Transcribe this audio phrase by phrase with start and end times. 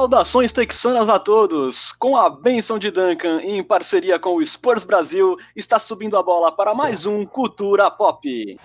[0.00, 1.92] Saudações texanas a todos!
[1.92, 6.50] Com a benção de Duncan, em parceria com o Spurs Brasil, está subindo a bola
[6.50, 8.56] para mais um Cultura Pop.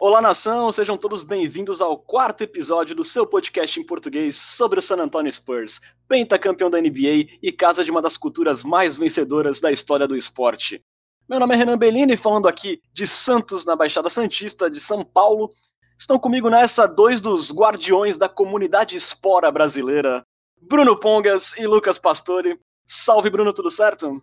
[0.00, 0.72] Olá, nação!
[0.72, 5.30] Sejam todos bem-vindos ao quarto episódio do seu podcast em português sobre o San Antonio
[5.30, 10.16] Spurs, pentacampeão da NBA e casa de uma das culturas mais vencedoras da história do
[10.16, 10.82] esporte.
[11.28, 15.50] Meu nome é Renan Bellini, falando aqui de Santos, na Baixada Santista, de São Paulo,
[15.98, 20.22] Estão comigo nessa dois dos guardiões da comunidade espora brasileira,
[20.60, 22.58] Bruno Pongas e Lucas Pastore.
[22.86, 24.20] Salve, Bruno, tudo certo?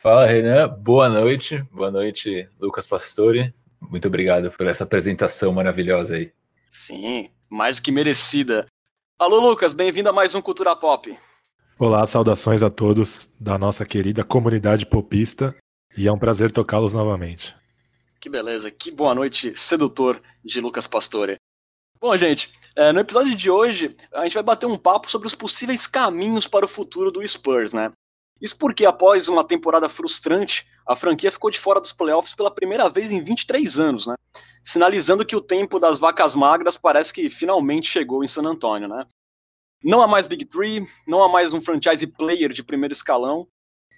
[0.00, 0.68] Fala, Renan.
[0.68, 1.62] Boa noite.
[1.70, 3.54] Boa noite, Lucas Pastore.
[3.80, 6.32] Muito obrigado por essa apresentação maravilhosa aí.
[6.70, 8.66] Sim, mais do que merecida.
[9.18, 11.16] Alô, Lucas, bem-vindo a mais um Cultura Pop.
[11.78, 15.54] Olá, saudações a todos da nossa querida comunidade popista
[15.96, 17.54] e é um prazer tocá-los novamente.
[18.24, 21.36] Que beleza, que boa noite sedutor de Lucas Pastore.
[22.00, 25.34] Bom, gente, é, no episódio de hoje a gente vai bater um papo sobre os
[25.34, 27.90] possíveis caminhos para o futuro do Spurs, né?
[28.40, 32.88] Isso porque após uma temporada frustrante, a franquia ficou de fora dos playoffs pela primeira
[32.88, 34.14] vez em 23 anos, né?
[34.62, 39.06] Sinalizando que o tempo das vacas magras parece que finalmente chegou em San Antonio, né?
[39.82, 43.46] Não há mais Big Three, não há mais um franchise player de primeiro escalão.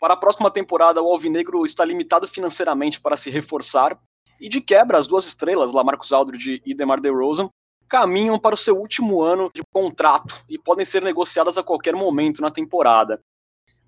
[0.01, 3.97] Para a próxima temporada, o Alvinegro está limitado financeiramente para se reforçar
[4.41, 7.51] e de quebra, as duas estrelas, Lamarcus Aldridge e DeMar DeRozan,
[7.89, 12.43] caminham para o seu último ano de contrato e podem ser negociadas a qualquer momento
[12.43, 13.21] na temporada.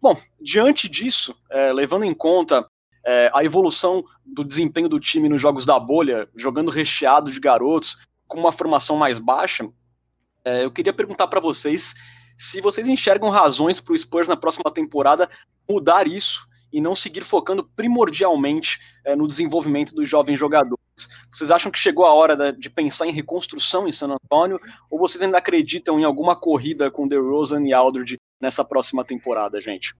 [0.01, 2.65] Bom, diante disso, é, levando em conta
[3.05, 7.97] é, a evolução do desempenho do time nos jogos da bolha, jogando recheado de garotos,
[8.27, 9.69] com uma formação mais baixa,
[10.45, 11.95] é, eu queria perguntar para vocês
[12.39, 15.29] se vocês enxergam razões para o Spurs na próxima temporada
[15.69, 20.79] mudar isso e não seguir focando primordialmente é, no desenvolvimento dos jovens jogadores.
[21.33, 25.23] Vocês acham que chegou a hora de pensar em reconstrução em San Antonio ou vocês
[25.23, 29.95] ainda acreditam em alguma corrida com DeRozan e Aldridge nessa próxima temporada, gente?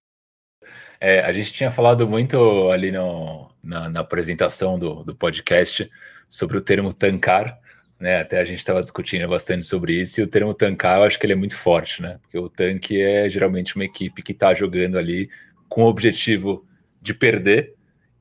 [0.99, 5.89] É, a gente tinha falado muito ali no, na, na apresentação do, do podcast
[6.27, 7.57] sobre o termo tancar,
[7.99, 8.19] né?
[8.21, 11.25] Até a gente estava discutindo bastante sobre isso, e o termo tancar eu acho que
[11.25, 12.19] ele é muito forte, né?
[12.21, 15.29] Porque o tanque é geralmente uma equipe que está jogando ali
[15.69, 16.65] com o objetivo
[17.01, 17.75] de perder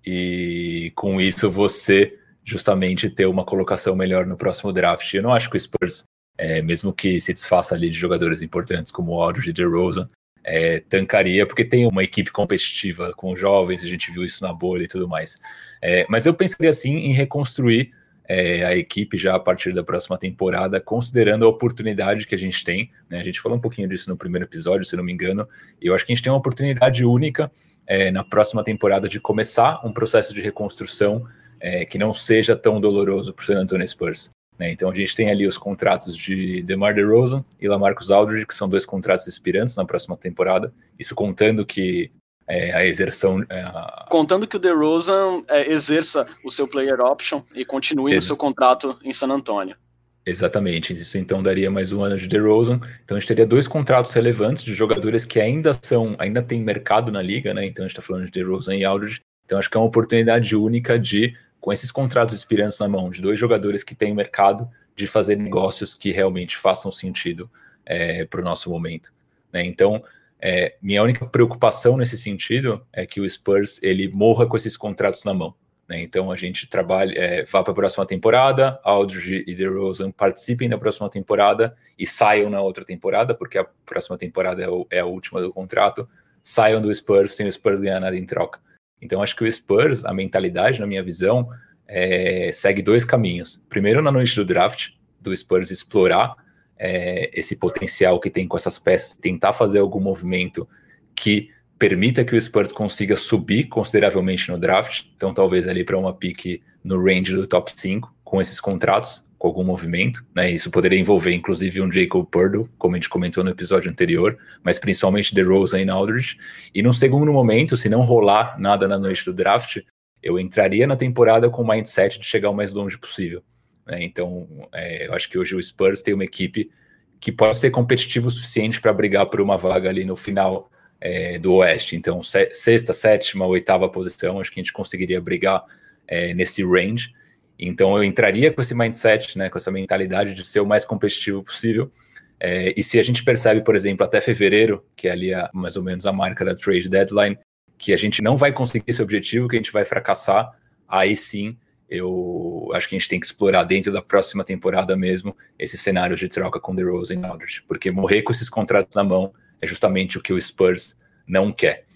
[0.06, 5.12] e com isso você justamente ter uma colocação melhor no próximo draft.
[5.12, 6.04] Eu não acho que o Spurs,
[6.36, 10.09] é, mesmo que se desfaça ali de jogadores importantes como o Aldridge e DeRozan,
[10.44, 14.84] é, tancaria, porque tem uma equipe competitiva com jovens, a gente viu isso na bolha
[14.84, 15.38] e tudo mais.
[15.82, 17.92] É, mas eu pensaria assim em reconstruir
[18.28, 22.62] é, a equipe já a partir da próxima temporada, considerando a oportunidade que a gente
[22.62, 22.91] tem.
[23.09, 23.19] Né?
[23.19, 25.49] A gente falou um pouquinho disso no primeiro episódio, se não me engano,
[25.81, 27.50] e eu acho que a gente tem uma oportunidade única
[27.87, 31.27] é, na próxima temporada de começar um processo de reconstrução
[31.59, 34.31] é, que não seja tão doloroso para o San Antonio Spurs.
[34.59, 34.72] Né?
[34.72, 38.69] Então a gente tem ali os contratos de DeMar DeRozan e Lamarcus Aldridge, que são
[38.69, 40.72] dois contratos expirantes na próxima temporada.
[40.99, 42.10] Isso contando que
[42.48, 43.44] é, a exerção.
[43.48, 44.06] É, a...
[44.09, 48.36] Contando que o DeRozan é, exerça o seu player option e continue Ex no seu
[48.36, 49.76] contrato em San Antonio.
[50.25, 52.81] Exatamente, isso então daria mais um ano de DeRozan.
[53.03, 57.10] Então a gente teria dois contratos relevantes de jogadores que ainda são, ainda tem mercado
[57.10, 57.64] na liga, né?
[57.64, 59.22] Então a gente está falando de DeRozan e Aldridge.
[59.47, 63.22] Então acho que é uma oportunidade única de, com esses contratos expirantes na mão, de
[63.22, 67.50] dois jogadores que têm mercado, de fazer negócios que realmente façam sentido
[67.86, 69.10] é, para o nosso momento.
[69.50, 69.65] Né?
[69.65, 70.03] Então,
[70.41, 75.25] é, minha única preocupação nesse sentido é que o Spurs ele morra com esses contratos
[75.25, 75.54] na mão.
[75.88, 76.03] Né?
[76.03, 80.78] Então a gente trabalha, é, vá para a próxima temporada, Aldridge e DeRozan participem da
[80.78, 85.06] próxima temporada e saiam na outra temporada, porque a próxima temporada é, o, é a
[85.06, 86.09] última do contrato,
[86.43, 88.60] saiam do Spurs sem o Spurs ganhar nada em troca.
[89.00, 91.48] Então acho que o Spurs, a mentalidade, na minha visão,
[91.87, 93.62] é, segue dois caminhos.
[93.69, 94.91] Primeiro, na noite do draft,
[95.21, 96.37] do Spurs explorar
[96.78, 100.69] é, esse potencial que tem com essas peças, tentar fazer algum movimento
[101.15, 106.13] que permita que o Spurs consiga subir consideravelmente no draft, então talvez ali para uma
[106.13, 110.51] pique no range do top 5 com esses contratos, com algum movimento, né?
[110.51, 114.78] Isso poderia envolver inclusive um Jacob Purdle, como a gente comentou no episódio anterior, mas
[114.78, 116.36] principalmente DeRozan e Aldridge.
[116.74, 119.78] E num segundo momento, se não rolar nada na noite do draft,
[120.22, 123.42] eu entraria na temporada com o mindset de chegar o mais longe possível.
[123.88, 124.04] Né?
[124.04, 126.70] Então, é, eu acho que hoje o Spurs tem uma equipe
[127.18, 130.70] que pode ser competitivo o suficiente para brigar por uma vaga ali no final
[131.00, 131.96] é, do Oeste.
[131.96, 135.64] Então, sexta, sétima, oitava posição, acho que a gente conseguiria brigar
[136.06, 137.12] é, nesse range.
[137.58, 141.42] Então, eu entraria com esse mindset, né, com essa mentalidade de ser o mais competitivo
[141.42, 141.90] possível.
[142.38, 145.76] É, e se a gente percebe, por exemplo, até fevereiro, que é ali a, mais
[145.76, 147.36] ou menos a marca da trade deadline,
[147.76, 150.52] que a gente não vai conseguir esse objetivo, que a gente vai fracassar,
[150.86, 151.56] aí sim
[151.88, 156.16] eu acho que a gente tem que explorar dentro da próxima temporada mesmo esse cenário
[156.16, 160.18] de troca com DeRozan e Aldridge, porque morrer com esses contratos na mão é justamente
[160.18, 161.86] o que o Spurs não quer.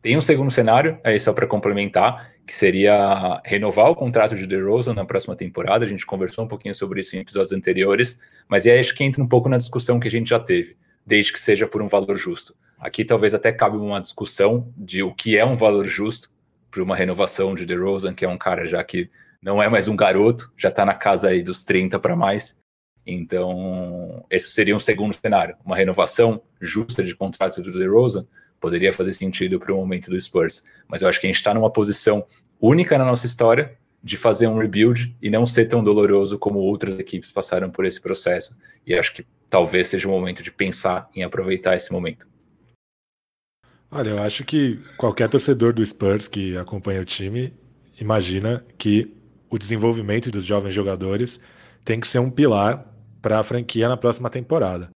[0.00, 4.94] Tem um segundo cenário, aí só para complementar, que seria renovar o contrato de DeRozan
[4.94, 5.84] na próxima temporada.
[5.84, 8.18] A gente conversou um pouquinho sobre isso em episódios anteriores,
[8.48, 10.76] mas aí acho que entra um pouco na discussão que a gente já teve,
[11.06, 12.54] desde que seja por um valor justo.
[12.80, 16.28] Aqui talvez até cabe uma discussão de o que é um valor justo
[16.68, 19.08] para uma renovação de DeRozan, que é um cara já que
[19.42, 22.56] não é mais um garoto, já está na casa aí dos 30 para mais.
[23.04, 28.24] Então, esse seria um segundo cenário, uma renovação justa de contrato do DeRozan,
[28.60, 30.62] poderia fazer sentido para o momento do Spurs.
[30.86, 32.24] Mas eu acho que a gente está numa posição
[32.60, 36.98] única na nossa história de fazer um rebuild e não ser tão doloroso como outras
[36.98, 38.56] equipes passaram por esse processo.
[38.86, 42.26] E acho que talvez seja o momento de pensar em aproveitar esse momento.
[43.90, 47.52] Olha, eu acho que qualquer torcedor do Spurs que acompanha o time
[48.00, 49.12] imagina que
[49.52, 51.38] o desenvolvimento dos jovens jogadores
[51.84, 52.90] tem que ser um pilar
[53.20, 54.88] para a franquia na próxima temporada.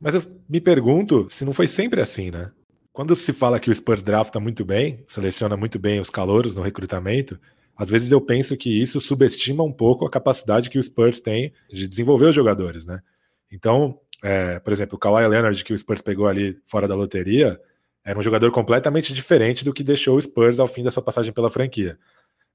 [0.00, 2.50] Mas eu me pergunto se não foi sempre assim, né?
[2.90, 6.62] Quando se fala que o Spurs drafta muito bem, seleciona muito bem os calouros no
[6.62, 7.38] recrutamento,
[7.76, 11.52] às vezes eu penso que isso subestima um pouco a capacidade que o Spurs tem
[11.70, 13.00] de desenvolver os jogadores, né?
[13.50, 17.60] Então, é, por exemplo, o Kawhi Leonard que o Spurs pegou ali fora da loteria,
[18.02, 21.32] era um jogador completamente diferente do que deixou o Spurs ao fim da sua passagem
[21.32, 21.98] pela franquia.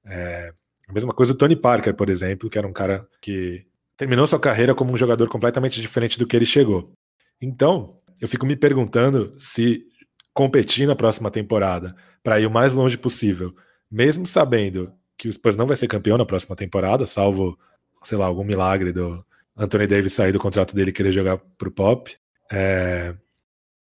[0.04, 0.52] É,
[0.88, 4.40] a mesma coisa o Tony Parker, por exemplo, que era um cara que terminou sua
[4.40, 6.92] carreira como um jogador completamente diferente do que ele chegou.
[7.40, 9.84] Então, eu fico me perguntando se
[10.32, 13.54] competir na próxima temporada para ir o mais longe possível,
[13.90, 17.58] mesmo sabendo que o Spurs não vai ser campeão na próxima temporada, salvo,
[18.04, 19.24] sei lá, algum milagre do
[19.56, 22.16] Anthony Davis sair do contrato dele e querer jogar pro Pop.
[22.50, 23.14] É...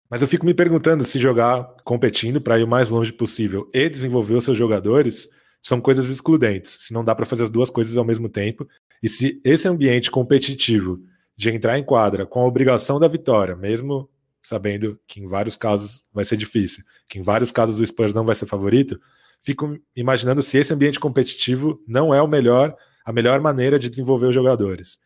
[0.08, 3.88] Mas eu fico me perguntando se jogar competindo para ir o mais longe possível e
[3.88, 5.28] desenvolver os seus jogadores
[5.64, 8.68] são coisas excludentes, se não dá para fazer as duas coisas ao mesmo tempo,
[9.02, 11.00] e se esse ambiente competitivo
[11.34, 14.08] de entrar em quadra com a obrigação da vitória, mesmo
[14.42, 18.26] sabendo que em vários casos vai ser difícil, que em vários casos o Spurs não
[18.26, 19.00] vai ser favorito,
[19.40, 24.26] fico imaginando se esse ambiente competitivo não é o melhor, a melhor maneira de desenvolver
[24.26, 24.98] os jogadores.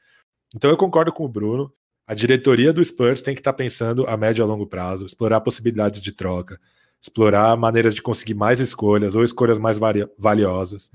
[0.54, 1.72] Então eu concordo com o Bruno.
[2.04, 5.40] A diretoria do Spurs tem que estar pensando a médio e a longo prazo, explorar
[5.40, 6.58] possibilidades de troca,
[7.00, 9.78] explorar maneiras de conseguir mais escolhas ou escolhas mais
[10.18, 10.90] valiosas.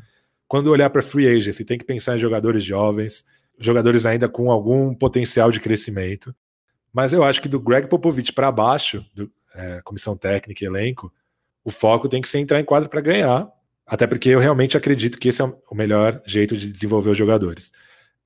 [0.48, 3.26] Quando olhar para free agency, tem que pensar em jogadores jovens,
[3.58, 6.36] jogadores ainda com algum potencial de crescimento.
[6.92, 11.12] Mas eu acho que do Greg Popovich para baixo, do, é, comissão técnica e elenco,
[11.64, 13.50] o foco tem que ser entrar em quadro para ganhar,
[13.86, 17.72] até porque eu realmente acredito que esse é o melhor jeito de desenvolver os jogadores.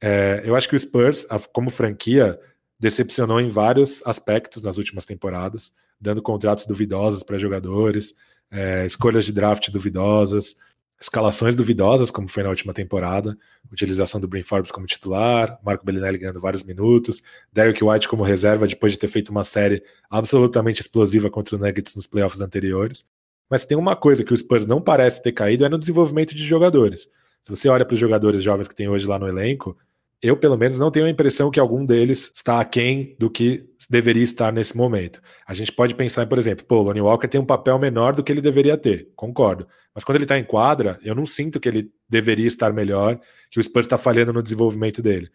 [0.02, 2.40] É, eu acho que o Spurs, como franquia,
[2.80, 8.14] decepcionou em vários aspectos nas últimas temporadas, dando contratos duvidosos para jogadores,
[8.52, 10.56] é, escolhas de draft duvidosas,
[11.00, 13.38] escalações duvidosas, como foi na última temporada,
[13.72, 17.22] utilização do Brin Forbes como titular, Marco Bellinelli ganhando vários minutos,
[17.54, 21.96] Derek White como reserva depois de ter feito uma série absolutamente explosiva contra o Nuggets
[21.96, 23.06] nos playoffs anteriores.
[23.50, 26.44] Mas tem uma coisa que o Spurs não parece ter caído é no desenvolvimento de
[26.44, 27.08] jogadores.
[27.44, 29.78] Se você olha para os jogadores jovens que tem hoje lá no elenco,
[30.22, 34.24] eu, pelo menos, não tenho a impressão que algum deles está aquém do que deveria
[34.24, 35.22] estar nesse momento.
[35.46, 38.24] A gente pode pensar, por exemplo, pô, o Lonnie Walker tem um papel menor do
[38.24, 39.68] que ele deveria ter, concordo.
[39.94, 43.20] Mas quando ele está em quadra, eu não sinto que ele deveria estar melhor,
[43.52, 45.30] que o Spurs está falhando no desenvolvimento dele.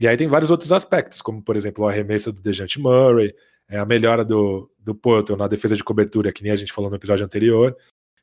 [0.00, 3.32] E aí tem vários outros aspectos, como, por exemplo, a arremessa do Dejante Murray,
[3.68, 6.90] é a melhora do, do Porto na defesa de cobertura, que nem a gente falou
[6.90, 7.76] no episódio anterior.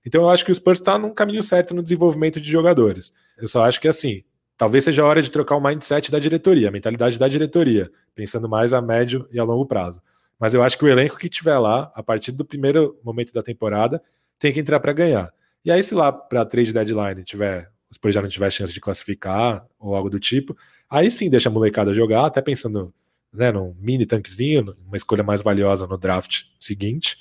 [0.05, 3.13] Então eu acho que o Spurs está num caminho certo no desenvolvimento de jogadores.
[3.37, 4.23] Eu só acho que, assim,
[4.61, 8.47] talvez seja a hora de trocar o mindset da diretoria, a mentalidade da diretoria, pensando
[8.47, 10.03] mais a médio e a longo prazo.
[10.39, 13.41] Mas eu acho que o elenco que tiver lá, a partir do primeiro momento da
[13.41, 13.99] temporada,
[14.37, 15.33] tem que entrar para ganhar.
[15.65, 18.79] E aí, se lá para trade deadline tiver, os Spurs já não tiver chance de
[18.79, 20.55] classificar ou algo do tipo,
[20.87, 22.93] aí sim deixa a molecada jogar, até pensando
[23.33, 27.17] né, num mini tanquezinho, uma escolha mais valiosa no draft seguinte.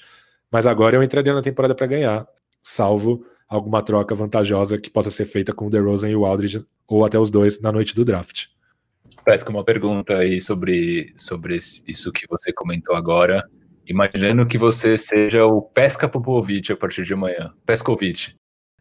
[0.53, 2.29] Mas agora eu entraria na temporada para ganhar,
[2.63, 7.05] salvo alguma troca vantajosa que possa ser feita com o DeRozan e o Aldridge, ou
[7.05, 8.47] até os dois, na noite do draft.
[9.25, 13.45] Parece que uma pergunta aí sobre, sobre isso que você comentou agora.
[13.87, 18.35] Imaginando que você seja o Pesca Popovic a partir de amanhã, Pescovic.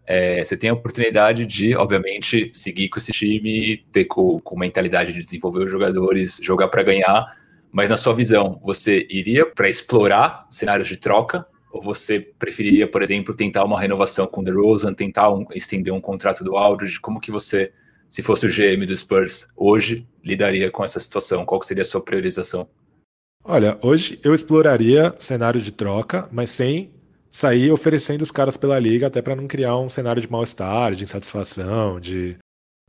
[0.05, 5.13] É, você tem a oportunidade de, obviamente, seguir com esse time, ter com, com mentalidade
[5.13, 7.35] de desenvolver os jogadores, jogar para ganhar,
[7.71, 13.01] mas na sua visão, você iria para explorar cenários de troca ou você preferiria, por
[13.01, 16.99] exemplo, tentar uma renovação com o DeRozan, tentar um, estender um contrato do Aldridge?
[16.99, 17.71] Como que você,
[18.07, 21.45] se fosse o GM do Spurs hoje, lidaria com essa situação?
[21.45, 22.67] Qual seria a sua priorização?
[23.43, 26.91] Olha, hoje eu exploraria cenário de troca, mas sem
[27.31, 31.03] sair oferecendo os caras pela liga, até para não criar um cenário de mal-estar, de
[31.03, 32.37] insatisfação, de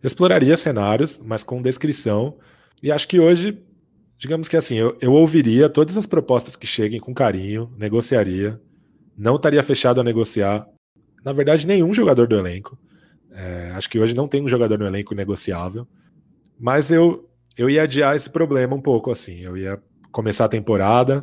[0.03, 2.39] exploraria cenários, mas com descrição.
[2.83, 3.63] E acho que hoje,
[4.17, 8.61] digamos que assim, eu, eu ouviria todas as propostas que cheguem com carinho, negociaria,
[9.21, 10.67] não estaria fechado a negociar.
[11.23, 12.79] Na verdade, nenhum jogador do elenco.
[13.31, 15.87] É, acho que hoje não tem um jogador no elenco negociável.
[16.59, 19.41] Mas eu, eu ia adiar esse problema um pouco assim.
[19.41, 19.79] Eu ia
[20.11, 21.23] começar a temporada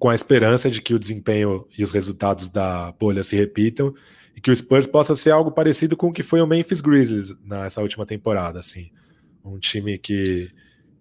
[0.00, 3.94] com a esperança de que o desempenho e os resultados da bolha se repitam
[4.34, 7.32] e que o Spurs possa ser algo parecido com o que foi o Memphis Grizzlies
[7.44, 8.90] nessa última temporada, assim,
[9.44, 10.50] um time que,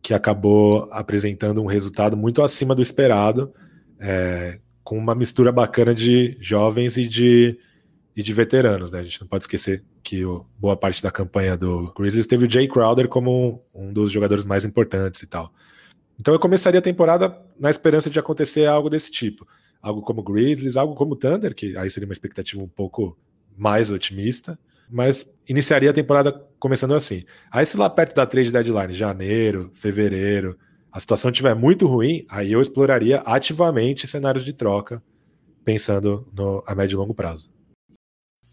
[0.01, 3.51] que acabou apresentando um resultado muito acima do esperado,
[3.99, 7.57] é, com uma mistura bacana de jovens e de,
[8.15, 8.99] e de veteranos, né?
[8.99, 12.49] A gente não pode esquecer que o, boa parte da campanha do Grizzlies teve o
[12.49, 15.51] Jay Crowder como um, um dos jogadores mais importantes e tal.
[16.19, 19.47] Então eu começaria a temporada na esperança de acontecer algo desse tipo.
[19.81, 23.17] Algo como Grizzlies, algo como Thunder, que aí seria uma expectativa um pouco
[23.57, 24.57] mais otimista.
[24.87, 27.25] Mas iniciaria a temporada começando assim.
[27.49, 30.55] Aí se lá perto da trade deadline, janeiro, fevereiro,
[30.95, 35.03] a situação estiver muito ruim, aí eu exploraria ativamente cenários de troca,
[35.61, 37.51] pensando no, a médio e longo prazo.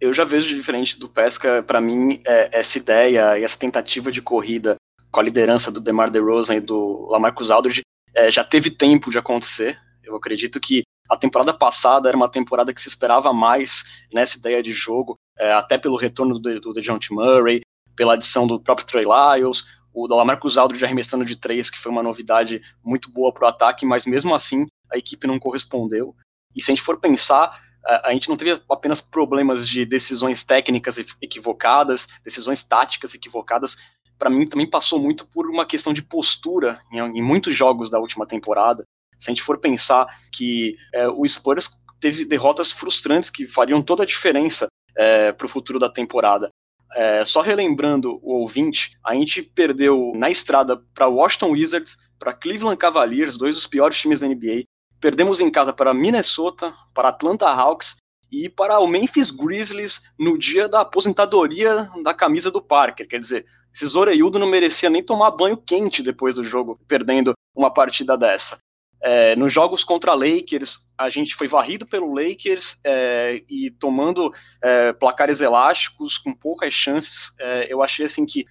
[0.00, 4.20] Eu já vejo diferente do Pesca, para mim, é, essa ideia e essa tentativa de
[4.20, 4.74] corrida
[5.08, 7.82] com a liderança do DeMar DeRozan e do Lamarcus Aldridge,
[8.12, 9.78] é, já teve tempo de acontecer.
[10.02, 14.60] Eu acredito que a temporada passada era uma temporada que se esperava mais nessa ideia
[14.60, 17.60] de jogo, é, até pelo retorno do, do DeJounte Murray,
[17.94, 19.62] pela adição do próprio Trey Lyles,
[19.94, 23.84] o Lamarcus Aldridge arremessando de três, que foi uma novidade muito boa para o ataque,
[23.84, 26.14] mas mesmo assim a equipe não correspondeu.
[26.54, 30.98] E se a gente for pensar, a gente não teve apenas problemas de decisões técnicas
[31.20, 33.76] equivocadas, decisões táticas equivocadas,
[34.18, 37.98] para mim também passou muito por uma questão de postura em, em, muitos jogos da
[37.98, 38.84] última temporada.
[39.18, 41.68] Se a gente for pensar que é, o Spurs
[42.00, 46.50] teve derrotas frustrantes que fariam toda a diferença é, para o futuro da temporada.
[46.94, 52.76] É, só relembrando o ouvinte, a gente perdeu na estrada para Washington Wizards, para Cleveland
[52.76, 54.64] Cavaliers, dois dos piores times da NBA.
[55.00, 57.96] Perdemos em casa para Minnesota, para Atlanta Hawks
[58.30, 63.06] e para o Memphis Grizzlies no dia da aposentadoria da camisa do Parker.
[63.08, 63.44] Quer dizer,
[63.74, 68.58] esse Zoreiudo não merecia nem tomar banho quente depois do jogo, perdendo uma partida dessa.
[69.02, 74.32] É, nos jogos contra Lakers, a gente foi varrido pelo Lakers é, e tomando
[74.62, 77.32] é, placares elásticos, com poucas chances.
[77.40, 78.46] É, eu achei assim que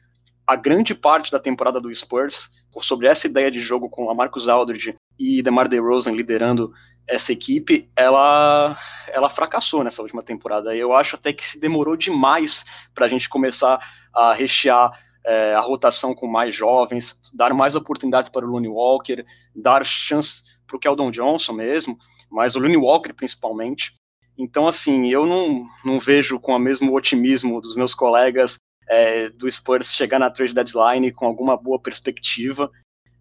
[0.46, 2.50] a grande parte da temporada do Spurs,
[2.82, 6.74] sobre essa ideia de jogo com a Marcus Aldridge e DeMar DeRozan liderando
[7.08, 8.78] essa equipe, ela,
[9.08, 10.76] ela fracassou nessa última temporada.
[10.76, 13.80] Eu acho até que se demorou demais para a gente começar
[14.14, 14.92] a rechear
[15.26, 19.24] é, a rotação com mais jovens, dar mais oportunidades para o Looney Walker,
[19.56, 21.98] dar chance para o Keldon Johnson mesmo,
[22.30, 23.94] mas o Looney Walker principalmente.
[24.38, 28.58] Então, assim, eu não, não vejo com o mesmo otimismo dos meus colegas
[28.90, 32.72] é, do Spurs chegar na trade deadline com alguma boa perspectiva.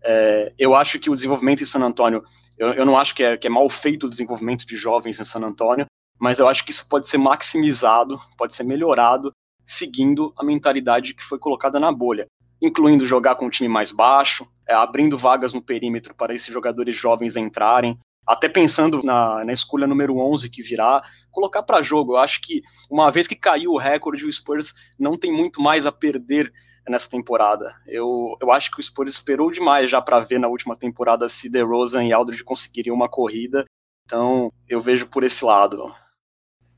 [0.02, 2.22] É, eu acho que o desenvolvimento em San Antonio,
[2.56, 5.24] eu, eu não acho que é, que é mal feito o desenvolvimento de jovens em
[5.24, 5.86] San Antonio,
[6.18, 9.32] mas eu acho que isso pode ser maximizado, pode ser melhorado
[9.64, 12.26] seguindo a mentalidade que foi colocada na bolha,
[12.60, 16.96] incluindo jogar com um time mais baixo, é, abrindo vagas no perímetro para esses jogadores
[16.96, 22.12] jovens entrarem, até pensando na, na escolha número 11 que virá, colocar para jogo.
[22.12, 25.86] Eu acho que uma vez que caiu o recorde, o Spurs não tem muito mais
[25.86, 26.52] a perder
[26.88, 27.74] nessa temporada.
[27.86, 31.48] Eu, eu acho que o Spurs esperou demais já para ver na última temporada se
[31.48, 33.64] DeRozan e Aldridge conseguiriam uma corrida.
[34.04, 35.94] Então, eu vejo por esse lado.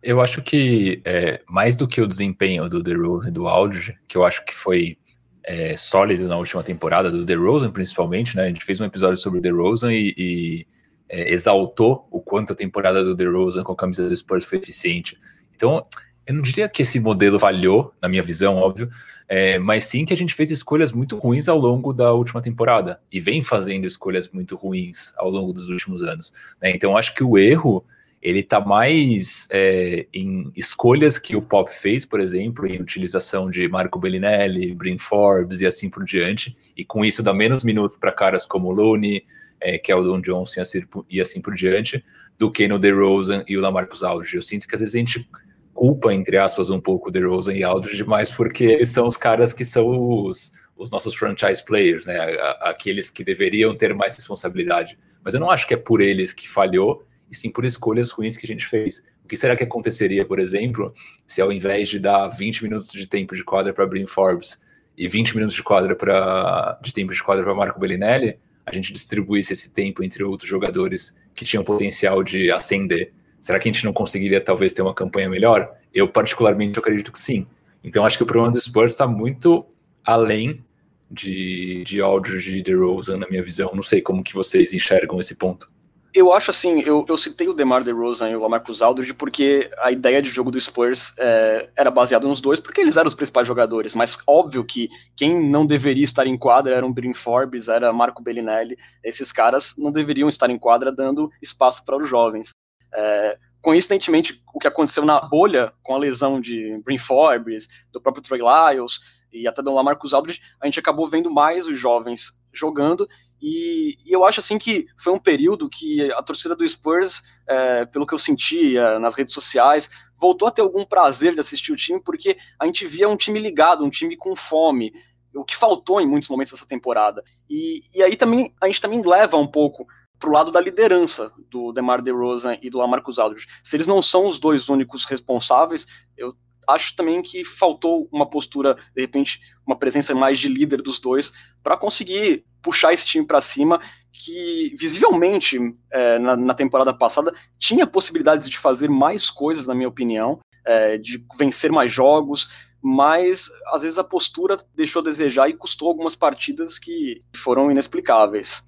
[0.02, 4.16] Eu acho que é, mais do que o desempenho do DeRozan e do Aldridge, que
[4.16, 4.98] eu acho que foi
[5.44, 8.44] é, sólido na última temporada, do DeRozan principalmente, né?
[8.44, 10.66] A gente fez um episódio sobre o DeRozan e, e
[11.08, 15.16] é, exaltou o quanto a temporada do DeRozan com a camisa do Spurs foi eficiente.
[15.54, 15.86] Então,
[16.26, 18.88] eu não diria que esse modelo falhou, na minha visão, óbvio,
[19.28, 23.00] é, mas sim que a gente fez escolhas muito ruins ao longo da última temporada
[23.10, 26.32] e vem fazendo escolhas muito ruins ao longo dos últimos anos.
[26.60, 26.70] Né?
[26.70, 27.84] Então, acho que o erro
[28.22, 33.68] ele está mais é, em escolhas que o Pop fez, por exemplo, em utilização de
[33.68, 38.12] Marco Bellinelli, Brin Forbes e assim por diante, e com isso dá menos minutos para
[38.12, 39.24] caras como Looney,
[39.60, 42.04] é, Keldon Johnson e assim, e assim por diante,
[42.38, 44.36] do que no DeRozan e o Lamarcus Aldridge.
[44.36, 45.28] Eu sinto que às vezes a gente
[45.74, 49.52] culpa, entre aspas, um pouco o DeRozan e Aldridge, mais porque eles são os caras
[49.52, 49.88] que são
[50.26, 52.18] os, os nossos franchise players, né?
[52.60, 54.96] Aqueles que deveriam ter mais responsabilidade.
[55.24, 58.36] Mas eu não acho que é por eles que falhou, e sim por escolhas ruins
[58.36, 59.02] que a gente fez.
[59.24, 60.94] O que será que aconteceria, por exemplo,
[61.26, 64.60] se ao invés de dar 20 minutos de tempo de quadra para Brin Forbes
[64.96, 68.92] e 20 minutos de quadra para de tempo de quadra para Marco Bellinelli, a gente
[68.92, 73.12] distribuísse esse tempo entre outros jogadores que tinham potencial de ascender?
[73.40, 75.74] Será que a gente não conseguiria talvez ter uma campanha melhor?
[75.92, 77.46] Eu particularmente acredito que sim.
[77.82, 79.64] Então acho que o problema do Spurs está muito
[80.04, 80.62] além
[81.10, 83.72] de, de Aldridge e DeRozan, na minha visão.
[83.74, 85.71] Não sei como que vocês enxergam esse ponto.
[86.14, 89.90] Eu acho assim, eu, eu citei o DeMar DeRozan e o Lamarcus Aldridge porque a
[89.90, 93.48] ideia de jogo do Spurs é, era baseada nos dois, porque eles eram os principais
[93.48, 97.94] jogadores, mas óbvio que quem não deveria estar em quadra era um Brin Forbes, era
[97.94, 102.50] Marco Bellinelli, esses caras não deveriam estar em quadra dando espaço para os jovens.
[102.94, 108.22] É, coincidentemente, o que aconteceu na bolha com a lesão de Brin Forbes, do próprio
[108.22, 109.00] Trey Lyles
[109.32, 113.08] e até do Lamarcus Aldridge, a gente acabou vendo mais os jovens jogando
[113.42, 117.84] e, e, eu acho assim que foi um período que a torcida do Spurs, é,
[117.86, 121.76] pelo que eu sentia nas redes sociais, voltou a ter algum prazer de assistir o
[121.76, 124.92] time, porque a gente via um time ligado, um time com fome,
[125.34, 127.24] o que faltou em muitos momentos dessa temporada.
[127.50, 129.86] E, e aí também a gente também leva um pouco
[130.20, 133.48] para o lado da liderança do DeMar DeRozan e do Lamarcus Aldridge.
[133.64, 135.84] Se eles não são os dois únicos responsáveis,
[136.16, 136.32] eu
[136.68, 141.32] acho também que faltou uma postura, de repente, uma presença mais de líder dos dois,
[141.60, 143.80] para conseguir puxar esse time para cima,
[144.12, 145.58] que visivelmente
[145.90, 150.98] é, na, na, temporada passada tinha possibilidades de fazer mais coisas, na minha opinião, é,
[150.98, 152.48] de vencer mais jogos,
[152.80, 158.62] mas às vezes a postura deixou a desejar e custou algumas partidas que foram inexplicáveis.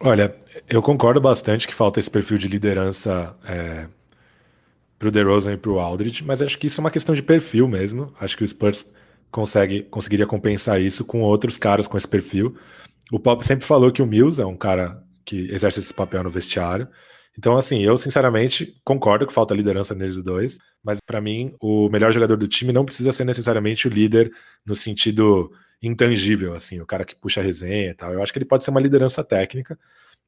[0.00, 0.36] Olha,
[0.68, 3.88] eu concordo bastante que falta esse perfil de liderança é,
[4.98, 7.22] para o DeRozan e para o Aldridge, mas acho que isso é uma questão de
[7.22, 8.12] perfil mesmo.
[8.20, 8.86] Acho que o Spurs
[9.30, 12.56] consegue, conseguiria compensar isso com outros caras com esse perfil.
[13.12, 16.30] O Pop sempre falou que o Mills é um cara que exerce esse papel no
[16.30, 16.88] vestiário.
[17.38, 22.10] Então, assim, eu sinceramente concordo que falta liderança neles dois, mas para mim o melhor
[22.10, 24.30] jogador do time não precisa ser necessariamente o líder
[24.64, 25.50] no sentido
[25.82, 28.12] intangível, assim, o cara que puxa a resenha e tal.
[28.12, 29.78] Eu acho que ele pode ser uma liderança técnica.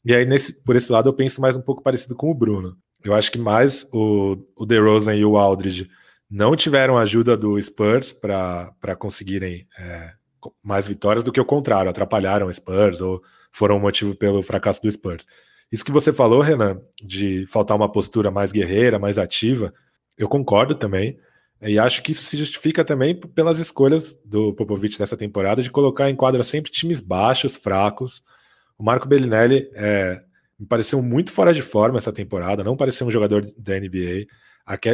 [0.05, 2.77] E aí, nesse, por esse lado, eu penso mais um pouco parecido com o Bruno.
[3.03, 5.89] Eu acho que mais o, o DeRozan e o Aldridge
[6.31, 10.13] não tiveram ajuda do Spurs para conseguirem é,
[10.63, 14.83] mais vitórias do que o contrário, atrapalharam o Spurs ou foram um motivo pelo fracasso
[14.83, 15.27] do Spurs.
[15.71, 19.73] Isso que você falou, Renan, de faltar uma postura mais guerreira, mais ativa,
[20.17, 21.19] eu concordo também.
[21.61, 26.09] E acho que isso se justifica também pelas escolhas do Popovich dessa temporada de colocar
[26.09, 28.23] em quadra sempre times baixos, fracos.
[28.79, 30.23] O Marco Bellinelli é,
[30.59, 34.27] me pareceu muito fora de forma essa temporada, não pareceu um jogador da NBA.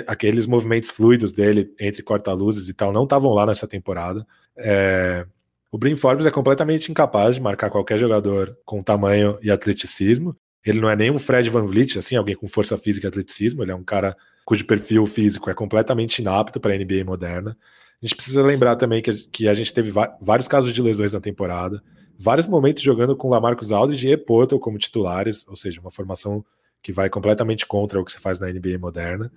[0.06, 4.26] Aqueles movimentos fluidos dele entre corta-luzes e tal não estavam lá nessa temporada.
[4.56, 5.26] É...
[5.72, 10.36] O Brin Forbes é completamente incapaz de marcar qualquer jogador com tamanho e atleticismo.
[10.64, 13.62] Ele não é nem um Fred Van Vliet, assim, alguém com força física e atleticismo.
[13.62, 17.56] Ele é um cara cujo perfil físico é completamente inapto para a NBA moderna.
[18.00, 21.20] A gente precisa lembrar também que, que a gente teve vários casos de lesões na
[21.20, 21.82] temporada
[22.18, 26.44] vários momentos jogando com Lamarcus Aldridge e Porto como titulares, ou seja, uma formação
[26.82, 29.32] que vai completamente contra o que se faz na NBA moderna.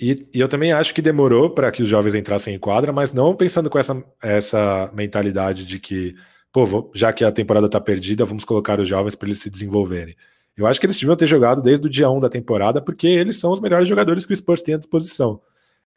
[0.00, 3.12] E, e eu também acho que demorou para que os jovens entrassem em quadra, mas
[3.12, 6.14] não pensando com essa, essa mentalidade de que,
[6.52, 10.16] pô, já que a temporada está perdida, vamos colocar os jovens para eles se desenvolverem.
[10.56, 13.38] Eu acho que eles deviam ter jogado desde o dia 1 da temporada, porque eles
[13.38, 15.40] são os melhores jogadores que o Spurs tem à disposição.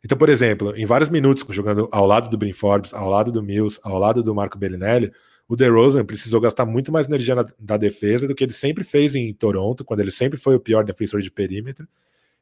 [0.04, 3.44] Então, por exemplo, em vários minutos, jogando ao lado do Brin Forbes, ao lado do
[3.44, 5.12] Mills, ao lado do Marco Bellinelli,
[5.48, 9.16] o DeRozan precisou gastar muito mais energia na, da defesa do que ele sempre fez
[9.16, 11.88] em Toronto, quando ele sempre foi o pior defensor de perímetro.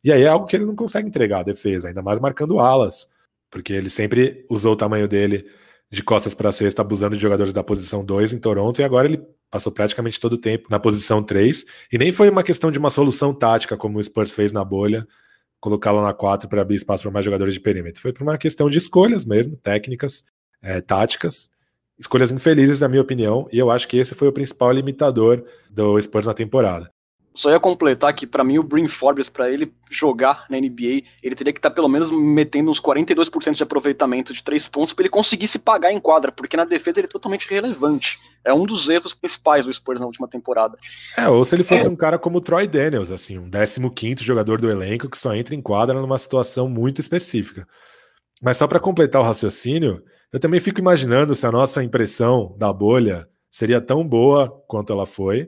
[0.03, 3.09] E aí é algo que ele não consegue entregar a defesa, ainda mais marcando alas,
[3.49, 5.45] porque ele sempre usou o tamanho dele
[5.91, 9.25] de costas para cesta, abusando de jogadores da posição 2 em Toronto, e agora ele
[9.49, 12.89] passou praticamente todo o tempo na posição 3, e nem foi uma questão de uma
[12.89, 15.07] solução tática, como o Spurs fez na bolha,
[15.59, 18.01] colocá-lo na 4 para abrir espaço para mais jogadores de perímetro.
[18.01, 20.23] Foi por uma questão de escolhas mesmo, técnicas,
[20.61, 21.49] é, táticas,
[21.97, 25.99] escolhas infelizes, na minha opinião, e eu acho que esse foi o principal limitador do
[25.99, 26.91] Spurs na temporada.
[27.39, 31.35] Só ia completar que, para mim, o Brin Forbes, para ele jogar na NBA, ele
[31.37, 35.03] teria que estar tá pelo menos metendo uns 42% de aproveitamento de três pontos para
[35.03, 38.19] ele conseguir se pagar em quadra, porque na defesa ele é totalmente relevante.
[38.43, 40.77] É um dos erros principais do Spurs na última temporada.
[41.17, 41.89] É, ou se ele fosse é.
[41.89, 43.49] um cara como o Troy Daniels, assim, um
[43.89, 47.65] 15 jogador do elenco que só entra em quadra numa situação muito específica.
[48.41, 52.73] Mas só para completar o raciocínio, eu também fico imaginando se a nossa impressão da
[52.73, 55.47] bolha seria tão boa quanto ela foi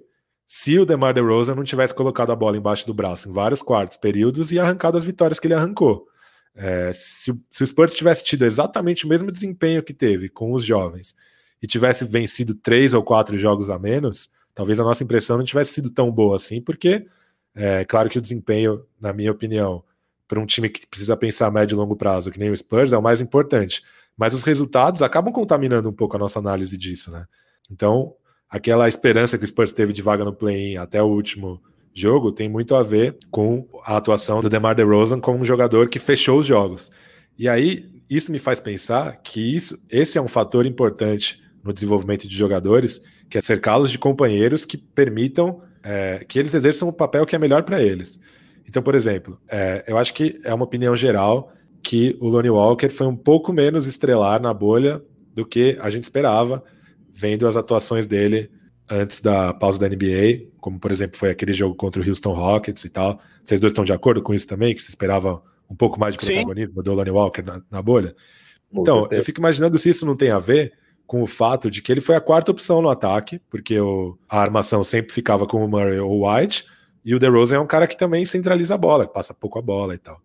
[0.54, 3.96] se o DeMar DeRozan não tivesse colocado a bola embaixo do braço em vários quartos
[3.96, 6.06] períodos e arrancado as vitórias que ele arrancou.
[6.54, 10.66] É, se, se, o Spurs tivesse tido exatamente o mesmo desempenho que teve com os
[10.66, 11.16] jovens
[11.62, 15.72] e tivesse vencido três ou quatro jogos a menos, talvez a nossa impressão não tivesse
[15.72, 17.08] sido tão boa assim, porque
[17.56, 19.82] é claro que o desempenho, na minha opinião,
[20.28, 22.92] para um time que precisa pensar a médio e longo prazo, que nem o Spurs,
[22.92, 23.82] é o mais importante.
[24.18, 27.26] Mas os resultados acabam contaminando um pouco a nossa análise disso, né?
[27.72, 28.14] Então,
[28.52, 31.62] aquela esperança que o Spurs teve de vaga no play-in até o último
[31.94, 36.00] jogo tem muito a ver com a atuação do DeMar DeRozan como um jogador que
[36.00, 36.92] fechou os jogos.
[37.38, 42.28] E aí, isso me faz pensar que isso, esse é um fator importante no desenvolvimento
[42.28, 47.26] de jogadores, que é cercá-los de companheiros que permitam é, que eles exerçam o papel
[47.26, 48.20] que é melhor para eles.
[48.68, 52.90] Então, por exemplo, é, eu acho que é uma opinião geral que o Lonnie Walker
[52.90, 55.02] foi um pouco menos estrelar na bolha
[55.34, 56.64] do que a gente esperava,
[57.14, 58.50] vendo as atuações dele
[58.90, 62.84] antes da pausa da NBA, como por exemplo foi aquele jogo contra o Houston Rockets
[62.84, 63.20] e tal.
[63.44, 64.76] Vocês dois estão de acordo com isso também?
[64.76, 66.84] Que se esperava um pouco mais de protagonismo Sim.
[66.84, 68.16] do Lonnie Walker na, na bolha?
[68.74, 70.74] Então, eu fico imaginando se isso não tem a ver
[71.06, 74.40] com o fato de que ele foi a quarta opção no ataque, porque o, a
[74.40, 76.66] armação sempre ficava com o Murray ou o White,
[77.04, 79.94] e o DeRozan é um cara que também centraliza a bola, passa pouco a bola
[79.94, 80.22] e tal.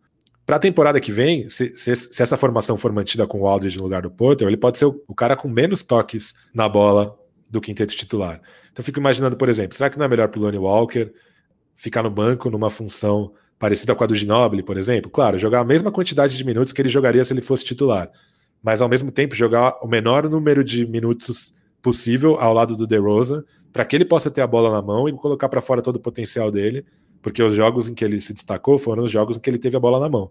[0.46, 3.78] Para a temporada que vem, se, se, se, essa formação for mantida com o Aldridge
[3.78, 7.18] no lugar do Porter, ele pode ser o, o, cara com menos toques na bola
[7.50, 8.40] do quinteto titular.
[8.70, 11.12] Então eu fico imaginando, por exemplo, será que não é melhor para o Lonnie Walker
[11.74, 15.10] ficar no banco numa função parecida com a do Ginobili, por exemplo?
[15.10, 18.08] Claro, jogar a mesma quantidade de minutos que ele jogaria se ele fosse titular,
[18.62, 23.42] mas ao mesmo tempo jogar o menor número de minutos possível ao lado do DeRozan,
[23.72, 26.00] para que ele possa ter a bola na mão e colocar para fora todo o
[26.00, 26.86] potencial dele,
[27.26, 29.76] porque os jogos em que ele se destacou foram os jogos em que ele teve
[29.76, 30.30] a bola na mão.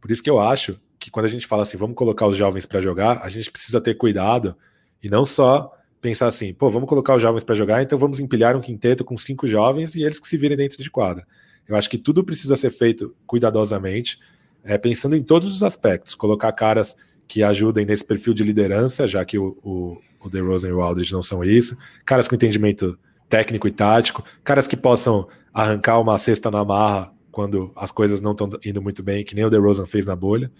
[0.00, 2.64] Por isso que eu acho que quando a gente fala assim, vamos colocar os jovens
[2.64, 4.56] para jogar, a gente precisa ter cuidado
[5.02, 8.56] e não só pensar assim, pô, vamos colocar os jovens para jogar, então vamos empilhar
[8.56, 11.26] um quinteto com cinco jovens e eles que se virem dentro de quadra.
[11.68, 14.18] Eu acho que tudo precisa ser feito cuidadosamente,
[14.64, 16.96] é, pensando em todos os aspectos, colocar caras
[17.28, 21.12] que ajudem nesse perfil de liderança, já que o, o, o DeRozan e o Aldridge
[21.12, 22.98] não são isso, caras com entendimento
[23.32, 28.32] técnico e tático, caras que possam arrancar uma cesta na marra quando as coisas não
[28.32, 30.52] estão indo muito bem, que nem o DeRozan fez na bolha.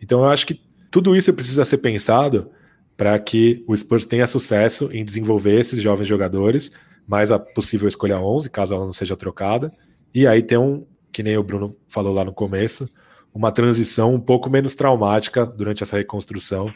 [0.00, 0.62] Então eu acho que
[0.92, 2.48] tudo isso precisa ser pensado
[2.96, 6.70] para que o Spurs tenha sucesso em desenvolver esses jovens jogadores,
[7.04, 9.72] mais a possível escolha 11, caso ela não seja trocada,
[10.14, 12.88] e aí ter um, que nem o Bruno falou lá no começo,
[13.34, 16.72] uma transição um pouco menos traumática durante essa reconstrução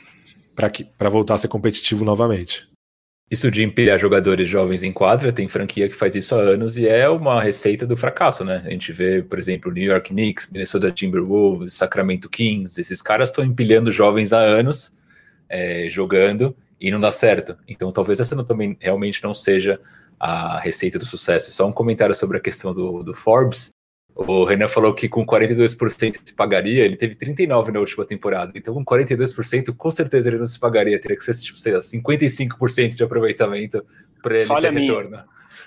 [0.97, 2.74] para voltar a ser competitivo novamente.
[3.31, 6.87] Isso de empilhar jogadores jovens em quadra, tem franquia que faz isso há anos e
[6.87, 8.63] é uma receita do fracasso, né?
[8.67, 13.45] A gente vê, por exemplo, New York Knicks, Minnesota Timberwolves, Sacramento Kings, esses caras estão
[13.45, 14.97] empilhando jovens há anos
[15.49, 17.57] é, jogando e não dá certo.
[17.67, 19.81] Então talvez essa não, também realmente não seja
[20.21, 21.51] a receita do sucesso.
[21.51, 23.73] Só um comentário sobre a questão do, do Forbes.
[24.16, 28.53] O Renan falou que com 42% se pagaria, ele teve 39% na última temporada.
[28.55, 31.00] Então, com 42%, com certeza ele não se pagaria.
[31.00, 33.85] Teria que ser, tipo, sei lá, 55% de aproveitamento
[34.22, 35.18] para ele Olha ter retorno.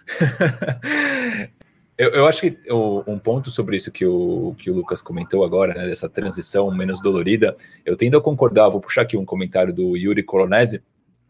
[1.97, 2.57] eu, eu, acho que
[3.05, 7.01] um ponto sobre isso que o, que o Lucas comentou agora, né, dessa transição menos
[7.01, 8.69] dolorida, eu tendo a concordar.
[8.69, 10.81] Vou puxar aqui um comentário do Yuri Colonese,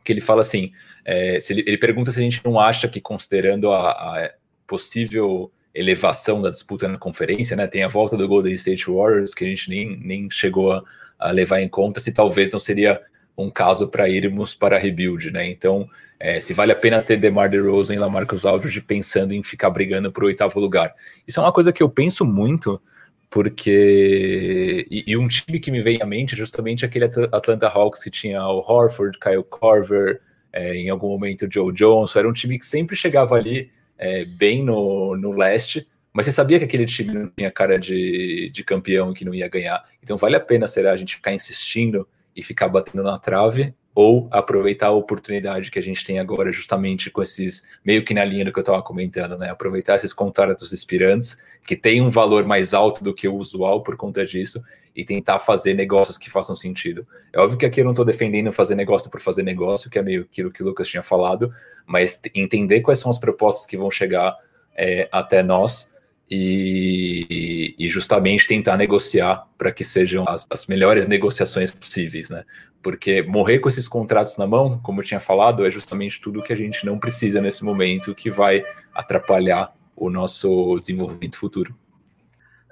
[0.06, 0.72] que ele fala assim:
[1.04, 4.32] é, ele, ele, pergunta se a gente não acha que, considerando a, a
[4.68, 7.68] possível elevação da disputa na conferência, né?
[7.68, 10.84] Tem a volta do Golden State Warriors, que a gente nem, nem chegou a,
[11.20, 13.02] a levar em conta, se talvez não seria
[13.38, 15.48] um caso para irmos para rebuild, né?
[15.48, 15.88] Então,
[16.20, 20.12] é, se vale a pena ter DeMar DeRozan e LaMarcus Aldridge pensando em ficar brigando
[20.12, 20.96] por oitavo lugar.
[21.28, 22.82] Isso é uma coisa que eu penso muito,
[23.30, 24.88] porque...
[24.90, 28.10] E, e, um time que me vem à mente é justamente aquele Atlanta Hawks que
[28.10, 32.66] tinha o Horford, Kyle Corver, é, em algum momento Joe Johnson, era um time que
[32.66, 37.32] sempre chegava ali é, bem no, no leste, mas você sabia que aquele time não
[37.36, 39.84] tinha cara de, de campeão e que não ia ganhar.
[40.02, 44.28] Então vale a pena, será, a gente ficar insistindo e ficar batendo na trave ou
[44.30, 48.46] aproveitar a oportunidade que a gente tem agora, justamente com esses, meio que na linha
[48.46, 49.50] do que eu estava comentando, né?
[49.50, 53.98] Aproveitar esses contratos expirantes, que tem um valor mais alto do que o usual por
[53.98, 54.64] conta disso,
[54.98, 57.08] e tentar fazer negócios que façam sentido.
[57.32, 60.02] É óbvio que aqui eu não estou defendendo fazer negócio por fazer negócio, que é
[60.02, 61.54] meio aquilo que o Lucas tinha falado,
[61.86, 64.36] mas entender quais são as propostas que vão chegar
[64.76, 65.96] é, até nós
[66.28, 72.44] e, e, justamente tentar negociar para que sejam as, as, melhores negociações possíveis, né?
[72.82, 76.52] Porque morrer com esses contratos na mão, como eu tinha falado, é justamente tudo que
[76.52, 81.76] a gente não precisa nesse momento que vai atrapalhar o nosso desenvolvimento futuro.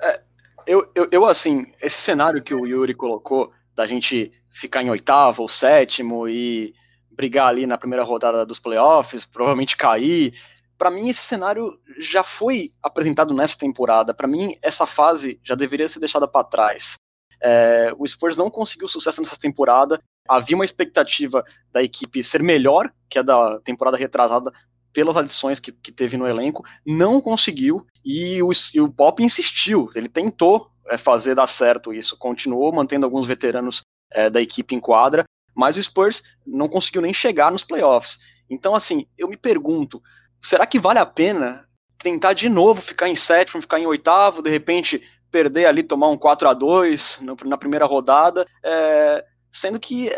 [0.01, 0.19] É,
[0.67, 5.41] eu, eu, eu, assim, esse cenário que o Yuri colocou, da gente ficar em oitavo
[5.41, 6.73] ou sétimo e
[7.11, 10.33] brigar ali na primeira rodada dos playoffs, provavelmente cair.
[10.77, 14.13] Para mim, esse cenário já foi apresentado nessa temporada.
[14.13, 16.95] Para mim, essa fase já deveria ser deixada para trás.
[17.41, 19.99] É, o Spurs não conseguiu sucesso nessa temporada.
[20.27, 24.51] Havia uma expectativa da equipe ser melhor que a da temporada retrasada
[24.95, 26.65] pelas adições que, que teve no elenco.
[26.83, 29.91] Não conseguiu e o, e o Pop insistiu.
[29.93, 32.17] Ele tentou é, fazer dar certo isso.
[32.17, 33.81] Continuou mantendo alguns veteranos
[34.11, 38.19] é, da equipe em quadra mas o Spurs não conseguiu nem chegar nos playoffs.
[38.49, 40.03] Então, assim, eu me pergunto,
[40.41, 41.65] será que vale a pena
[41.97, 46.17] tentar de novo ficar em sétimo, ficar em oitavo, de repente perder ali, tomar um
[46.17, 48.45] 4 a 2 na primeira rodada?
[48.61, 50.11] É, sendo que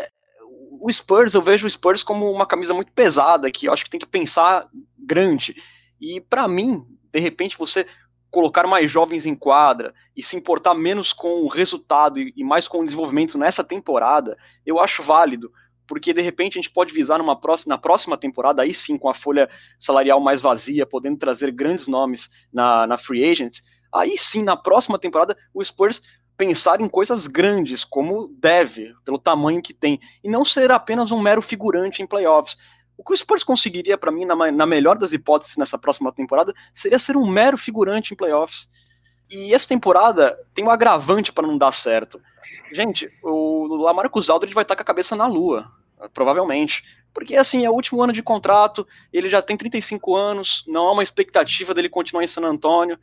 [0.70, 3.90] o Spurs, eu vejo o Spurs como uma camisa muito pesada, que eu acho que
[3.90, 5.56] tem que pensar grande.
[6.00, 7.86] E para mim, de repente, você
[8.30, 12.80] colocar mais jovens em quadra e se importar menos com o resultado e, mais com
[12.80, 15.50] o desenvolvimento nessa temporada, eu acho válido,
[15.86, 19.08] porque de repente a gente pode visar numa próxima, na próxima temporada, aí sim, com
[19.08, 24.42] a folha salarial mais vazia, podendo trazer grandes nomes na, na Free Agents, aí sim,
[24.42, 26.02] na próxima temporada, o Spurs
[26.38, 31.20] pensar em coisas grandes, como deve, pelo tamanho que tem, e não ser apenas um
[31.20, 32.56] mero figurante em playoffs.
[32.96, 36.54] O que o Spurs conseguiria, para mim, na, na, melhor das hipóteses nessa próxima temporada,
[36.72, 38.68] seria ser um mero figurante em playoffs.
[39.28, 42.20] E essa temporada tem um agravante para não dar certo.
[42.72, 45.68] Gente, o Lamarcus Aldridge vai estar com a cabeça na lua,
[46.14, 46.84] provavelmente.
[47.12, 50.92] Porque, assim, é o último ano de contrato, ele já tem 35 anos, não há
[50.92, 52.96] uma expectativa dele continuar em San Antônio.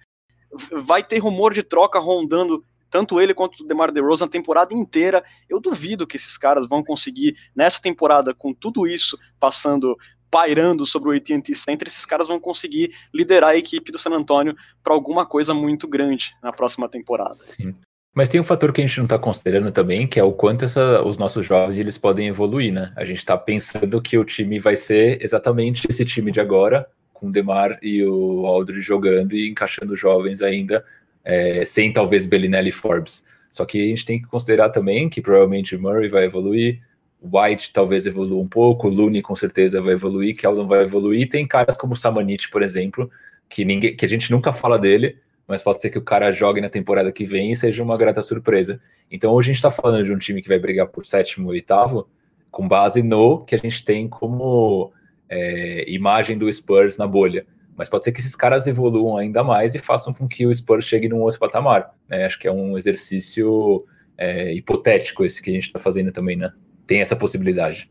[0.72, 5.24] Vai ter rumor de troca rondando tanto ele quanto o DeMar DeRozan a temporada inteira.
[5.50, 9.98] Eu duvido que esses caras vão conseguir, nessa temporada, com tudo isso passando,
[10.30, 14.56] pairando sobre o AT&T Center, esses caras vão conseguir liderar a equipe do San Antonio
[14.84, 17.36] para alguma coisa muito grande na próxima temporada.
[17.36, 17.76] Sim.
[18.14, 20.64] Mas tem um fator que a gente não está considerando também, que é o quanto
[20.64, 22.94] essa, os nossos jovens eles podem evoluir, né?
[22.96, 27.28] A gente está pensando que o time vai ser exatamente esse time de agora, com
[27.28, 30.84] o Demar e o Aldridge jogando e encaixando jovens ainda
[31.26, 33.26] é, sem talvez Bellinelli e Forbes.
[33.50, 36.82] Só que a gente tem que considerar também que provavelmente Murray vai evoluir,
[37.22, 41.78] White talvez evolua um pouco, Looney com certeza vai evoluir, Keldon vai evoluir, tem caras
[41.78, 43.10] como Samanit, por exemplo,
[43.50, 46.62] que ninguém, que a gente nunca fala dele, mas pode ser que o cara jogue
[46.62, 48.80] na temporada que vem e seja uma grata surpresa.
[49.10, 51.56] Então hoje a gente está falando de um time que vai brigar por sétimo e
[51.56, 52.08] oitavo,
[52.52, 54.92] com base no que a gente tem como
[55.30, 57.46] é, imagem do Spurs na bolha.
[57.78, 60.86] Mas pode ser que esses caras evoluam ainda mais e façam com que o Spurs
[60.86, 61.94] chegue num outro patamar.
[62.08, 62.26] Né?
[62.26, 63.86] Acho que é um exercício
[64.18, 66.52] é, hipotético esse que a gente está fazendo também, né?
[66.88, 67.90] Tem essa possibilidade.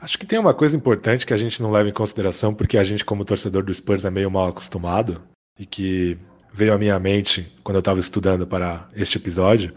[0.00, 2.84] Acho que tem uma coisa importante que a gente não leva em consideração, porque a
[2.84, 5.20] gente, como torcedor do Spurs, é meio mal acostumado,
[5.58, 6.16] e que
[6.52, 9.74] veio à minha mente quando eu estava estudando para este episódio.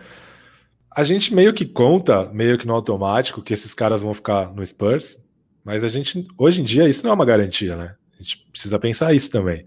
[0.95, 4.65] A gente meio que conta, meio que no automático, que esses caras vão ficar no
[4.65, 5.17] Spurs,
[5.63, 7.95] mas a gente, hoje em dia, isso não é uma garantia, né?
[8.21, 9.65] A gente precisa pensar isso também.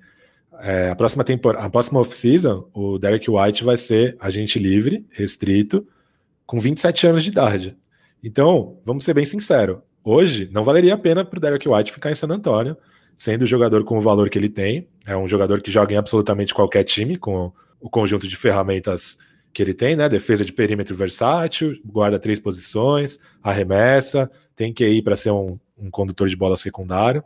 [0.60, 5.84] É, a próxima temporada, a próxima off-season, o Derek White vai ser agente livre, restrito,
[6.46, 7.76] com 27 anos de idade.
[8.22, 9.78] Então, vamos ser bem sinceros.
[10.04, 12.76] Hoje, não valeria a pena para o Derek White ficar em San Antonio,
[13.16, 14.86] sendo o jogador com o valor que ele tem.
[15.04, 19.18] É um jogador que joga em absolutamente qualquer time, com o conjunto de ferramentas
[19.52, 20.08] que ele tem, né?
[20.08, 25.90] Defesa de perímetro versátil, guarda três posições, arremessa, tem que ir para ser um, um
[25.90, 27.24] condutor de bola secundário.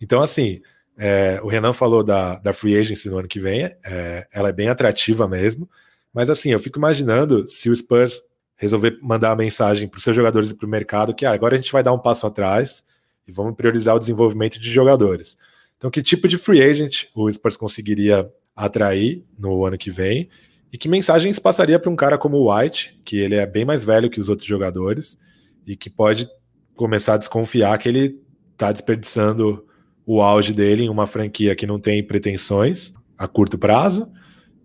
[0.00, 0.60] Então, assim,
[0.96, 4.52] é, o Renan falou da, da free agency no ano que vem, é, ela é
[4.52, 5.68] bem atrativa mesmo,
[6.12, 8.20] mas assim, eu fico imaginando se o Spurs
[8.56, 11.54] resolver mandar uma mensagem para os seus jogadores e para o mercado que ah, agora
[11.54, 12.82] a gente vai dar um passo atrás
[13.26, 15.38] e vamos priorizar o desenvolvimento de jogadores.
[15.76, 20.28] Então, que tipo de free agent o Spurs conseguiria atrair no ano que vem?
[20.72, 23.84] E que mensagens passaria para um cara como o White, que ele é bem mais
[23.84, 25.16] velho que os outros jogadores
[25.64, 26.28] e que pode
[26.74, 28.20] começar a desconfiar que ele
[28.52, 29.64] está desperdiçando
[30.10, 34.10] o auge dele em uma franquia que não tem pretensões a curto prazo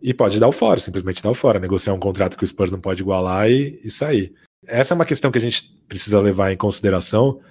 [0.01, 2.71] e pode dar o fora, simplesmente dar o fora, negociar um contrato que o Spurs
[2.71, 4.33] não pode igualar e, e sair.
[4.65, 7.41] Essa é uma questão que a gente precisa levar em consideração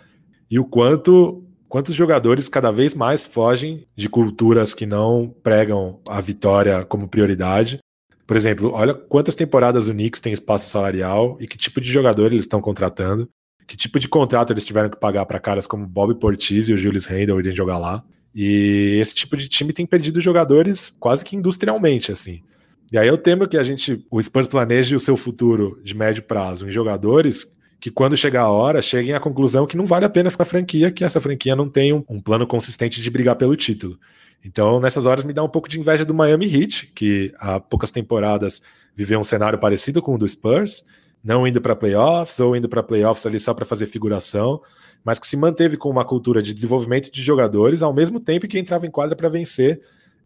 [0.50, 6.18] e o quanto quantos jogadores cada vez mais fogem de culturas que não pregam a
[6.18, 7.78] vitória como prioridade.
[8.26, 12.33] Por exemplo, olha quantas temporadas o Knicks tem espaço salarial e que tipo de jogador
[12.33, 13.28] eles estão contratando
[13.66, 16.79] que tipo de contrato eles tiveram que pagar para caras como Bob Portis e o
[16.79, 18.05] Julius Randle irem jogar lá.
[18.35, 22.42] E esse tipo de time tem perdido jogadores quase que industrialmente, assim.
[22.90, 26.22] E aí eu temo que a gente, o Spurs planeje o seu futuro de médio
[26.22, 30.09] prazo em jogadores que quando chegar a hora cheguem à conclusão que não vale a
[30.09, 33.57] pena ficar franquia, que essa franquia não tem um, um plano consistente de brigar pelo
[33.57, 33.98] título.
[34.44, 37.90] Então, nessas horas me dá um pouco de inveja do Miami Heat, que há poucas
[37.90, 38.62] temporadas
[38.94, 40.85] viveu um cenário parecido com o do Spurs,
[41.22, 44.61] não indo para playoffs ou indo para playoffs ali só para fazer figuração,
[45.04, 48.58] mas que se manteve com uma cultura de desenvolvimento de jogadores ao mesmo tempo que
[48.58, 49.80] entrava em quadra para vencer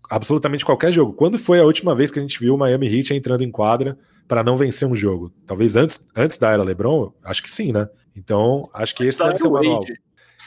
[0.09, 1.13] absolutamente qualquer jogo.
[1.13, 3.99] Quando foi a última vez que a gente viu o Miami Heat entrando em quadra
[4.27, 5.33] para não vencer um jogo?
[5.47, 7.13] Talvez antes, antes da era LeBron?
[7.23, 7.89] Acho que sim, né?
[8.17, 9.85] Então, acho que esse deve ser o manual.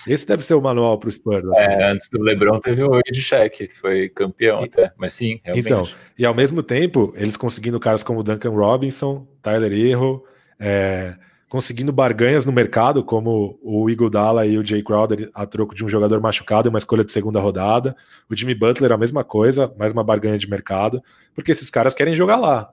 [0.07, 1.45] Esse deve ser o manual para o Spurs.
[1.45, 1.61] Assim.
[1.61, 4.93] É, antes do LeBron teve o Wade Shaq, que foi campeão então, até.
[4.97, 5.65] Mas sim, realmente.
[5.65, 5.83] Então,
[6.17, 10.23] e ao mesmo tempo, eles conseguindo caras como Duncan Robinson, Tyler Hero,
[10.59, 11.15] é,
[11.49, 15.89] conseguindo barganhas no mercado, como o Iguodala e o Jay Crowder a troco de um
[15.89, 17.95] jogador machucado e uma escolha de segunda rodada.
[18.29, 21.01] O Jimmy Butler a mesma coisa, mais uma barganha de mercado,
[21.33, 22.71] porque esses caras querem jogar lá.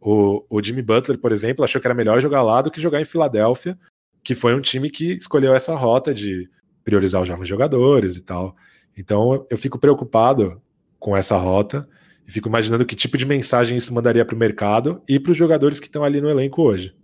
[0.00, 3.00] O, o Jimmy Butler, por exemplo, achou que era melhor jogar lá do que jogar
[3.00, 3.78] em Filadélfia,
[4.22, 6.48] que foi um time que escolheu essa rota de
[6.84, 8.54] priorizar os jovens jogadores e tal.
[8.96, 10.60] Então eu fico preocupado
[10.98, 11.88] com essa rota
[12.26, 15.36] e fico imaginando que tipo de mensagem isso mandaria para o mercado e para os
[15.36, 16.94] jogadores que estão ali no elenco hoje.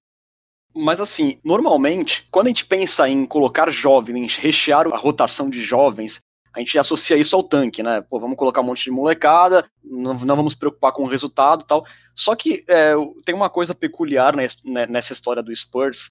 [0.75, 6.21] Mas assim, normalmente, quando a gente pensa em colocar jovens, rechear a rotação de jovens,
[6.55, 8.01] a gente associa isso ao tanque, né?
[8.01, 11.85] Pô, vamos colocar um monte de molecada, não, não vamos preocupar com o resultado tal.
[12.15, 12.93] Só que é,
[13.25, 16.11] tem uma coisa peculiar nessa história do Spurs,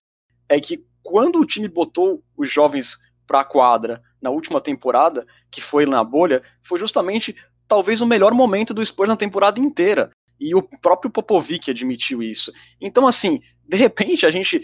[0.49, 5.61] é que quando o time botou os jovens para a quadra na última temporada, que
[5.61, 7.35] foi na bolha, foi justamente
[7.67, 10.11] talvez o melhor momento do Spurs na temporada inteira.
[10.43, 12.51] E o próprio Popovic admitiu isso.
[12.81, 14.61] Então, assim, de repente a gente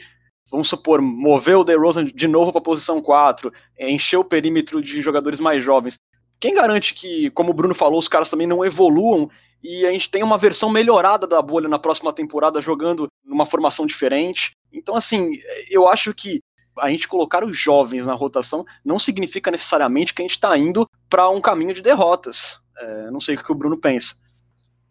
[0.52, 4.82] vamos supor, mover o DeRozan de novo para a posição 4, é, encher o perímetro
[4.82, 6.00] de jogadores mais jovens.
[6.40, 9.30] Quem garante que, como o Bruno falou, os caras também não evoluam
[9.62, 13.86] e a gente tem uma versão melhorada da bolha na próxima temporada jogando numa formação
[13.86, 14.52] diferente?
[14.72, 15.32] Então, assim,
[15.70, 16.40] eu acho que
[16.78, 20.90] a gente colocar os jovens na rotação não significa necessariamente que a gente está indo
[21.10, 22.60] para um caminho de derrotas.
[22.78, 24.16] É, não sei o que o Bruno pensa.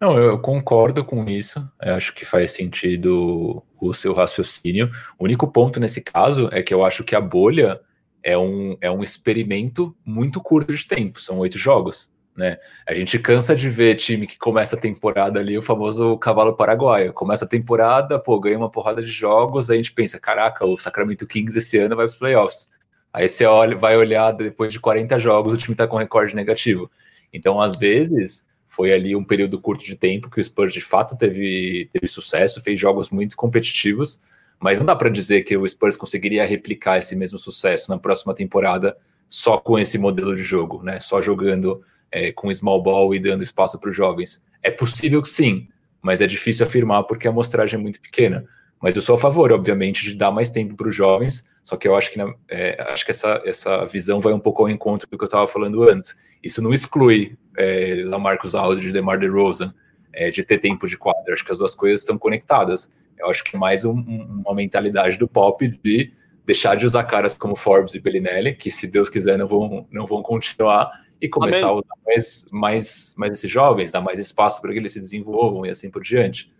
[0.00, 1.68] Não, eu concordo com isso.
[1.82, 4.90] Eu acho que faz sentido o seu raciocínio.
[5.18, 7.80] O único ponto nesse caso é que eu acho que a bolha
[8.22, 12.12] é um, é um experimento muito curto de tempo, são oito jogos.
[12.36, 12.56] Né?
[12.86, 17.12] A gente cansa de ver time que começa a temporada ali, o famoso cavalo paraguaio.
[17.12, 20.78] Começa a temporada, pô, ganha uma porrada de jogos, aí a gente pensa, caraca, o
[20.78, 22.70] Sacramento Kings esse ano vai para os playoffs.
[23.12, 26.88] Aí você olha, vai olhar depois de 40 jogos, o time está com recorde negativo.
[27.32, 31.16] Então, às vezes, foi ali um período curto de tempo que o Spurs de fato
[31.16, 34.20] teve, teve sucesso, fez jogos muito competitivos,
[34.60, 38.34] mas não dá para dizer que o Spurs conseguiria replicar esse mesmo sucesso na próxima
[38.34, 38.96] temporada
[39.28, 41.00] só com esse modelo de jogo, né?
[41.00, 44.42] Só jogando é, com small ball e dando espaço para os jovens.
[44.62, 45.68] É possível que sim,
[46.02, 48.46] mas é difícil afirmar porque a amostragem é muito pequena.
[48.80, 51.86] Mas eu sou a favor, obviamente, de dar mais tempo para os jovens, só que
[51.86, 55.18] eu acho que, é, acho que essa, essa visão vai um pouco ao encontro do
[55.18, 56.16] que eu estava falando antes.
[56.42, 59.74] Isso não exclui é, Lamarcus Aldridge, DeMar DeRozan,
[60.10, 61.34] é, de ter tempo de quadra.
[61.34, 62.90] Acho que as duas coisas estão conectadas.
[63.18, 66.10] Eu acho que é mais um, uma mentalidade do pop de
[66.46, 70.06] deixar de usar caras como Forbes e Bellinelli, que se Deus quiser não vão, não
[70.06, 71.68] vão continuar, e começar Amém.
[71.68, 75.66] a usar mais, mais, mais esses jovens, dar mais espaço para que eles se desenvolvam
[75.66, 76.50] e assim por diante.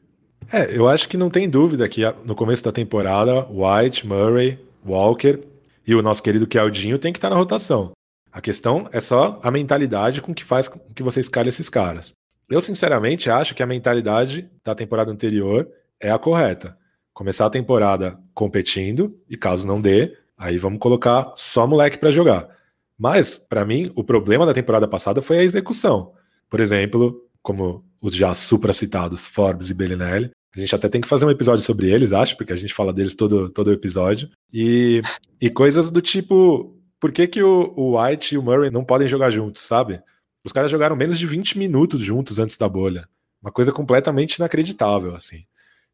[0.53, 5.41] É, eu acho que não tem dúvida que no começo da temporada, White, Murray, Walker
[5.87, 7.93] e o nosso querido Keldinho tem que estar na rotação.
[8.33, 12.13] A questão é só a mentalidade com que faz com que você escalhe esses caras.
[12.49, 15.69] Eu, sinceramente, acho que a mentalidade da temporada anterior
[16.01, 16.77] é a correta.
[17.13, 22.49] Começar a temporada competindo, e caso não dê, aí vamos colocar só moleque para jogar.
[22.97, 26.13] Mas, para mim, o problema da temporada passada foi a execução.
[26.49, 31.25] Por exemplo, como os já supracitados Forbes e Bellinelli, a gente até tem que fazer
[31.25, 34.31] um episódio sobre eles, acho, porque a gente fala deles todo, todo episódio.
[34.53, 35.03] E,
[35.41, 39.07] e coisas do tipo, por que, que o, o White e o Murray não podem
[39.07, 40.03] jogar juntos, sabe?
[40.45, 43.09] Os caras jogaram menos de 20 minutos juntos antes da bolha.
[43.43, 45.45] Uma coisa completamente inacreditável, assim.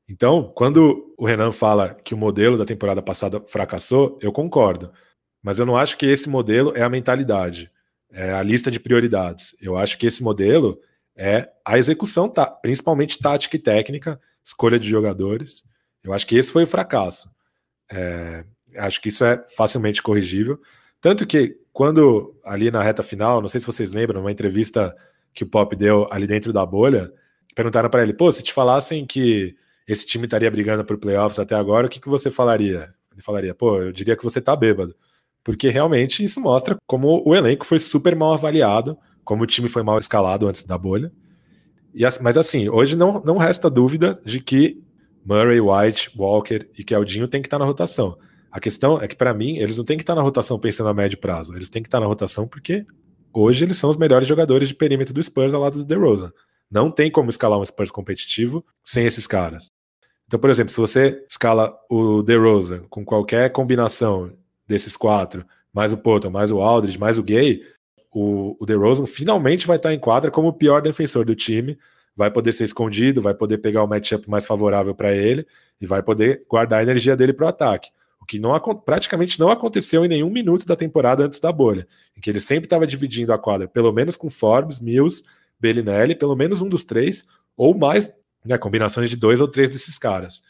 [0.09, 4.93] Então, quando o Renan fala que o modelo da temporada passada fracassou, eu concordo.
[5.43, 7.71] Mas eu não acho que esse modelo é a mentalidade,
[8.11, 9.55] é a lista de prioridades.
[9.61, 10.79] Eu acho que esse modelo
[11.17, 15.65] é a execução, tá, principalmente tática e técnica, escolha de jogadores.
[16.03, 17.31] Eu acho que esse foi o fracasso.
[17.91, 18.45] É,
[18.77, 20.61] acho que isso é facilmente corrigível.
[21.01, 24.95] Tanto que, quando ali na reta final, não sei se vocês lembram, uma entrevista
[25.33, 27.13] que o Pop deu ali dentro da bolha,
[27.55, 31.55] perguntaram para ele: pô, se te falassem que esse time estaria brigando por playoffs até
[31.55, 32.91] agora, o que, que você falaria?
[33.13, 34.95] Ele falaria: pô, eu diria que você tá bêbado.
[35.43, 39.83] Porque realmente isso mostra como o elenco foi super mal avaliado, como o time foi
[39.83, 41.13] mal escalado antes da bolha.
[41.95, 44.83] E, mas assim, hoje não, não resta dúvida de que
[45.25, 48.19] Murray, White, Walker e Keldinho tem que estar na rotação.
[48.51, 50.95] A questão é que, para mim, eles não têm que estar na rotação pensando a
[50.95, 51.57] médio prazo.
[51.57, 52.87] Eles têm que estar na rotação porque
[53.33, 56.33] hoje eles são os melhores jogadores de perímetro do Spurs ao lado do DeRozan.
[56.71, 59.73] Não tem como escalar um Spurs competitivo sem esses caras.
[60.27, 64.33] Então, por exemplo, se você escala o DeRozan com qualquer combinação
[64.67, 67.61] desses quatro, mais o Porto, mais o Aldridge, mais o Gay,
[68.15, 71.77] o, o DeRozan finalmente vai estar em quadra como o pior defensor do time,
[72.17, 75.44] vai poder ser escondido, vai poder pegar o matchup mais favorável para ele
[75.81, 77.90] e vai poder guardar a energia dele para o ataque.
[78.21, 81.87] O que não, praticamente não aconteceu em nenhum minuto da temporada antes da bolha,
[82.17, 85.23] em que ele sempre estava dividindo a quadra, pelo menos com Forbes, Mills,
[85.58, 87.25] Bellinelli, pelo menos um dos três,
[87.56, 88.10] ou mais,
[88.44, 90.40] né, combinações de dois ou três desses caras.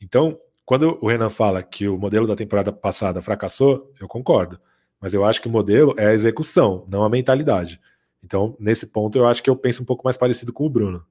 [0.00, 4.60] Então, quando o Renan fala que o modelo da temporada passada fracassou, eu concordo.
[5.04, 7.78] Mas eu acho que o modelo é a execução, não a mentalidade.
[8.24, 11.04] Então, nesse ponto, eu acho que eu penso um pouco mais parecido com o Bruno.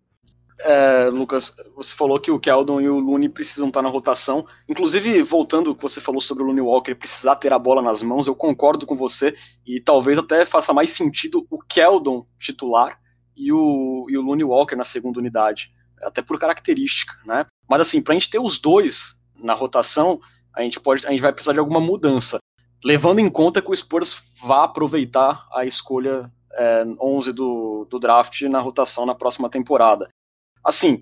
[0.60, 4.48] É, Lucas, você falou que o Keldon e o Looney precisam estar na rotação.
[4.68, 8.02] Inclusive, voltando ao que você falou sobre o Looney Walker precisar ter a bola nas
[8.02, 12.98] mãos, eu concordo com você e talvez até faça mais sentido o Keldon titular
[13.38, 15.72] e o, e o Looney Walker na segunda unidade,
[16.02, 17.46] até por característica, né?
[17.70, 20.20] Mas assim, para a gente ter os dois na rotação,
[20.52, 22.40] a gente pode, a gente vai precisar de alguma mudança,
[22.84, 28.42] levando em conta que o Spurs vá aproveitar a escolha é, 11 do, do draft
[28.44, 30.10] na rotação na próxima temporada.
[30.64, 31.02] Assim,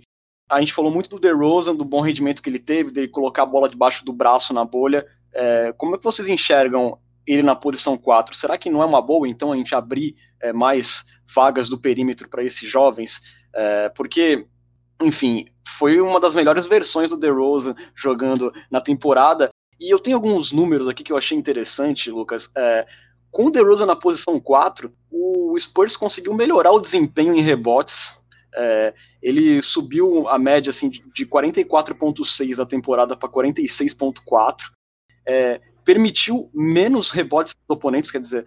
[0.50, 3.46] a gente falou muito do DeRozan, do bom rendimento que ele teve, dele colocar a
[3.46, 5.06] bola debaixo do braço na bolha.
[5.34, 8.36] É, como é que vocês enxergam ele na posição 4?
[8.36, 12.30] Será que não é uma boa, então, a gente abrir é, mais vagas do perímetro
[12.30, 13.22] para esses jovens?
[13.54, 14.46] É, porque,
[15.02, 15.46] enfim,
[15.78, 19.50] foi uma das melhores versões do DeRozan jogando na temporada.
[19.82, 22.50] E eu tenho alguns números aqui que eu achei interessante, Lucas.
[22.56, 22.86] É,
[23.32, 28.16] com o DeRozan na posição 4, o Spurs conseguiu melhorar o desempenho em rebotes
[28.54, 34.58] é, ele subiu a média assim, de 44,6 da temporada para 46,4.
[35.26, 38.46] É, permitiu menos rebotes dos oponentes, quer dizer,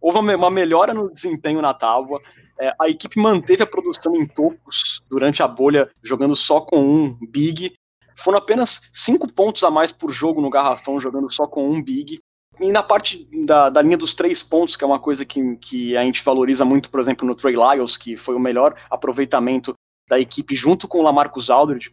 [0.00, 2.20] houve uma melhora no desempenho na tábua.
[2.58, 7.18] É, a equipe manteve a produção em tocos durante a bolha, jogando só com um
[7.28, 7.74] big.
[8.16, 12.18] Foram apenas cinco pontos a mais por jogo no garrafão, jogando só com um big.
[12.58, 15.96] E na parte da, da, linha dos três pontos, que é uma coisa que, que
[15.96, 19.74] a gente valoriza muito, por exemplo, no Trey Lyles, que foi o melhor aproveitamento
[20.08, 21.90] da equipe junto com o Lamarcus Aldridge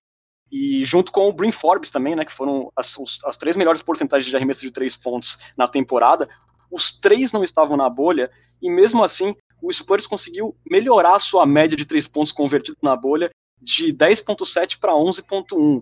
[0.52, 2.96] e junto com o Brin Forbes também, né, que foram as,
[3.26, 6.30] as três melhores porcentagens de arremesso de três pontos na temporada.
[6.72, 11.46] Os três não estavam na bolha e mesmo assim o Spurs conseguiu melhorar a sua
[11.46, 15.82] média de três pontos convertidos na bolha de 10.7 para 11.1.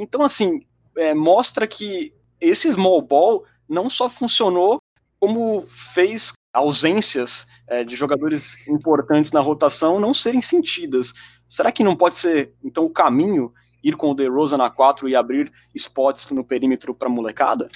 [0.00, 0.60] Então assim
[0.96, 4.78] é, mostra que esse small ball não só funcionou,
[5.20, 11.12] como fez ausências é, de jogadores importantes na rotação não serem sentidas.
[11.48, 15.14] Será que não pode ser, então, o caminho ir com o DeRozan na 4 e
[15.14, 17.68] abrir spots no perímetro para molecada?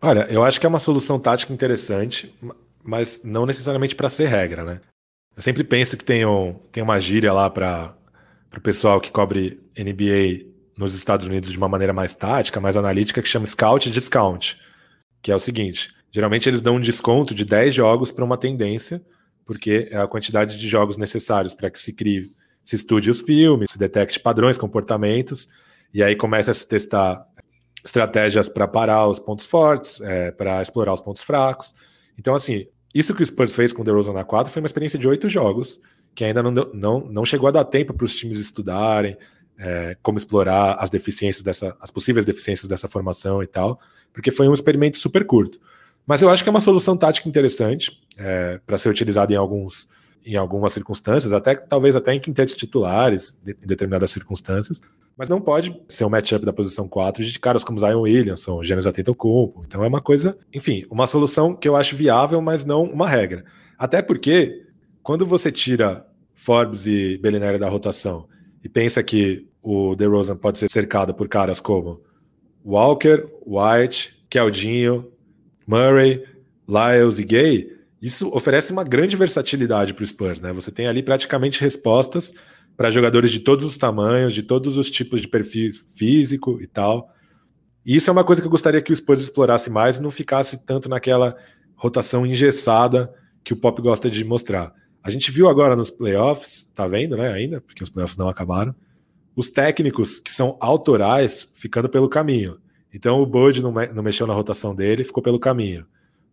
[0.00, 2.34] Olha, eu acho que é uma solução tática interessante,
[2.82, 4.80] mas não necessariamente para ser regra, né?
[5.36, 7.94] Eu sempre penso que tem, um, tem uma gíria lá para
[8.56, 13.22] o pessoal que cobre NBA nos Estados Unidos de uma maneira mais tática, mais analítica,
[13.22, 14.56] que chama scout discount
[15.26, 19.02] que é o seguinte: geralmente eles dão um desconto de 10 jogos para uma tendência,
[19.44, 22.32] porque é a quantidade de jogos necessários para que se crie,
[22.64, 25.48] se estude os filmes, se detecte padrões, comportamentos,
[25.92, 27.26] e aí começa a se testar
[27.84, 31.74] estratégias para parar os pontos fortes, é, para explorar os pontos fracos.
[32.16, 34.98] Então, assim, isso que o Spurs fez com o DeRozan na 4 foi uma experiência
[34.98, 35.80] de oito jogos,
[36.14, 39.16] que ainda não, não, não chegou a dar tempo para os times estudarem,
[39.58, 43.80] é, como explorar as deficiências dessa, as possíveis deficiências dessa formação e tal
[44.16, 45.60] porque foi um experimento super curto.
[46.06, 49.94] Mas eu acho que é uma solução tática interessante é, para ser utilizada em alguns
[50.24, 54.80] em algumas circunstâncias, até talvez até em quintetos titulares, de, em determinadas circunstâncias,
[55.16, 58.86] mas não pode ser um matchup da posição 4 de caras como Zion Williamson, Giannis
[58.86, 59.62] Antetokounmpo.
[59.64, 63.44] Então é uma coisa, enfim, uma solução que eu acho viável, mas não uma regra.
[63.78, 64.66] Até porque
[65.00, 66.04] quando você tira
[66.34, 68.26] Forbes e Bellinelli da rotação
[68.64, 72.00] e pensa que o DeRozan pode ser cercado por caras como
[72.64, 75.10] Walker, White, Keldinho,
[75.66, 76.22] Murray,
[76.68, 80.52] Lyles e Gay, isso oferece uma grande versatilidade para o Spurs, né?
[80.52, 82.32] Você tem ali praticamente respostas
[82.76, 87.10] para jogadores de todos os tamanhos, de todos os tipos de perfil físico e tal.
[87.84, 90.12] E isso é uma coisa que eu gostaria que o Spurs explorasse mais e não
[90.12, 91.36] ficasse tanto naquela
[91.74, 93.12] rotação engessada
[93.42, 94.72] que o Pop gosta de mostrar.
[95.02, 98.72] A gente viu agora nos playoffs, tá vendo, né, ainda, porque os playoffs não acabaram,
[99.36, 102.58] os técnicos que são autorais ficando pelo caminho.
[102.92, 105.86] Então o Bud não, me, não mexeu na rotação dele, ficou pelo caminho.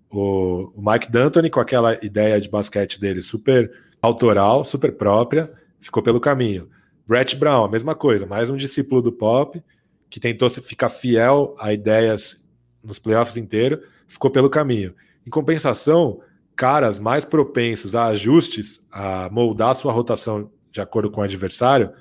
[0.10, 3.70] O, o Mike D'Antoni, com aquela ideia de basquete dele super
[4.02, 5.52] autoral, super própria,
[5.82, 6.70] ficou pelo caminho.
[7.06, 9.62] Brett Brown, a mesma coisa, mais um discípulo do Pop,
[10.10, 12.42] que tentou ficar fiel a ideias
[12.82, 14.94] nos playoffs inteiro, ficou pelo caminho.
[15.28, 16.22] Em compensação,
[16.56, 21.92] caras mais propensos a ajustes, a moldar sua rotação de acordo com o adversário,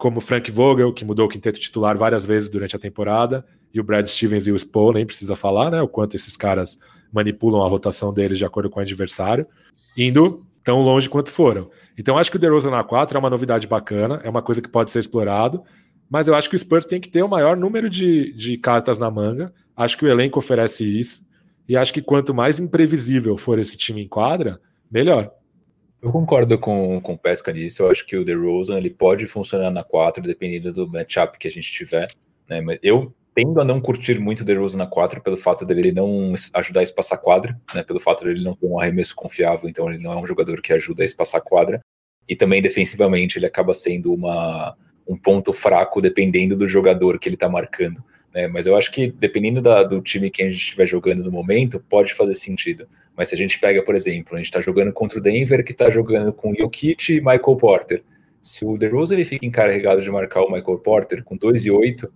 [0.00, 3.84] como Frank Vogel, que mudou o quinteto titular várias vezes durante a temporada, e o
[3.84, 5.82] Brad Stevens e o Spo, nem precisa falar, né?
[5.82, 6.78] O quanto esses caras
[7.12, 9.46] manipulam a rotação deles de acordo com o adversário,
[9.94, 11.70] indo tão longe quanto foram.
[11.98, 14.70] Então acho que o DeRozan na 4 é uma novidade bacana, é uma coisa que
[14.70, 15.62] pode ser explorado,
[16.08, 18.98] mas eu acho que o Spurs tem que ter o maior número de, de cartas
[18.98, 19.52] na manga.
[19.76, 21.28] Acho que o elenco oferece isso.
[21.68, 25.30] E acho que quanto mais imprevisível for esse time em quadra, melhor.
[26.02, 27.82] Eu concordo com, com o Pesca nisso.
[27.82, 31.50] Eu acho que o DeRozan ele pode funcionar na 4, dependendo do matchup que a
[31.50, 32.10] gente tiver.
[32.48, 32.60] Né?
[32.60, 36.34] Mas eu tendo a não curtir muito o DeRozan na 4 pelo fato dele não
[36.54, 37.82] ajudar a espaçar quadra, né?
[37.82, 40.72] pelo fato dele não ter um arremesso confiável, então ele não é um jogador que
[40.72, 41.80] ajuda a espaçar quadra.
[42.28, 44.76] e também defensivamente ele acaba sendo uma,
[45.06, 48.02] um ponto fraco dependendo do jogador que ele está marcando.
[48.34, 48.46] Né?
[48.46, 51.80] Mas eu acho que dependendo da, do time que a gente estiver jogando no momento,
[51.88, 52.88] pode fazer sentido.
[53.16, 55.72] Mas se a gente pega, por exemplo, a gente está jogando contra o Denver, que
[55.72, 58.02] está jogando com Jokic e Michael Porter.
[58.40, 62.10] Se o DeRozan ele fica encarregado de marcar o Michael Porter com 2 e 8,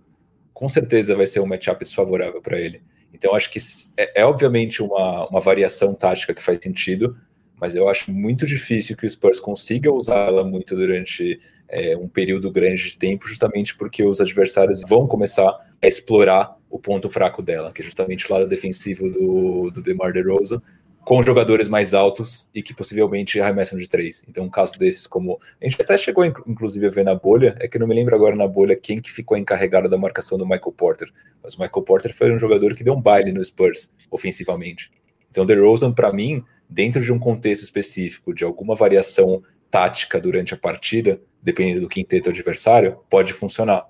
[0.53, 2.81] com certeza vai ser um matchup desfavorável para ele.
[3.13, 3.59] Então acho que
[3.97, 7.15] é, é, obviamente uma, uma variação tática que faz sentido,
[7.59, 12.51] mas eu acho muito difícil que o Spurs consiga usá-la muito durante é, um período
[12.51, 15.49] grande de tempo, justamente porque os adversários vão começar
[15.81, 20.11] a explorar o ponto fraco dela, que é justamente o lado defensivo do, do DeMar
[20.11, 20.61] DeRozan,
[21.05, 24.23] com jogadores mais altos e que possivelmente arremessam de três.
[24.27, 27.67] Então, um caso desses, como a gente até chegou, inclusive, a ver na bolha, é
[27.67, 30.73] que não me lembro agora na bolha quem que ficou encarregado da marcação do Michael
[30.75, 31.09] Porter.
[31.43, 34.91] Mas o Michael Porter foi um jogador que deu um baile no Spurs, ofensivamente.
[35.29, 40.57] Então, DeRozan, para mim, dentro de um contexto específico, de alguma variação tática durante a
[40.57, 43.85] partida, dependendo do quinteto adversário, pode funcionar.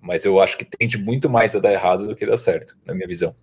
[0.00, 2.92] Mas eu acho que tende muito mais a dar errado do que dar certo, na
[2.92, 3.34] minha visão.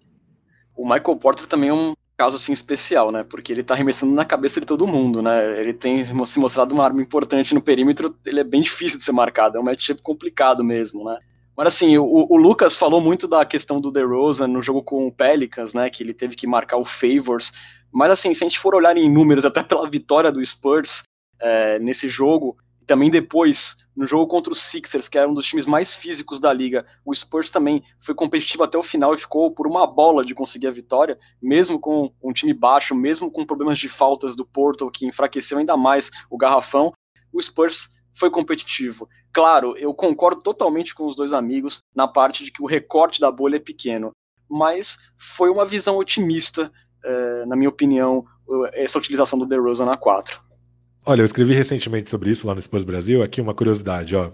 [0.76, 3.24] O Michael Porter também é um caso assim especial, né?
[3.24, 5.60] Porque ele tá arremessando na cabeça de todo mundo, né?
[5.62, 9.14] Ele tem se mostrado uma arma importante no perímetro, ele é bem difícil de ser
[9.14, 11.18] marcado, é um matchup complicado mesmo, né?
[11.56, 15.12] Mas assim, o, o, Lucas falou muito da questão do DeRozan no jogo com o
[15.12, 15.90] Pelicans, né?
[15.90, 17.54] Que ele teve que marcar o favors.
[17.92, 21.04] Mas assim, se a gente for olhar em números, até pela vitória do Spurs
[21.40, 25.66] é, nesse jogo, também depois, no jogo contra os Sixers, que era um dos times
[25.66, 29.68] mais físicos da liga, o Spurs também foi competitivo até o final e ficou por
[29.68, 33.90] uma bola de conseguir a vitória, mesmo com um time baixo, mesmo com problemas de
[33.90, 36.92] faltas do Porto, que enfraqueceu ainda mais o garrafão,
[37.32, 39.08] o Spurs foi competitivo.
[39.34, 43.32] Claro, eu concordo totalmente com os dois amigos na parte de que o recorte da
[43.32, 44.12] bolha é pequeno,
[44.50, 46.72] mas foi uma visão otimista,
[47.04, 48.26] eh, na minha opinião,
[48.74, 50.40] essa utilização do DeRozan na 4.
[51.06, 53.22] Olha, eu escrevi recentemente sobre isso lá no Spurs Brasil.
[53.22, 54.32] Aqui uma curiosidade, ó.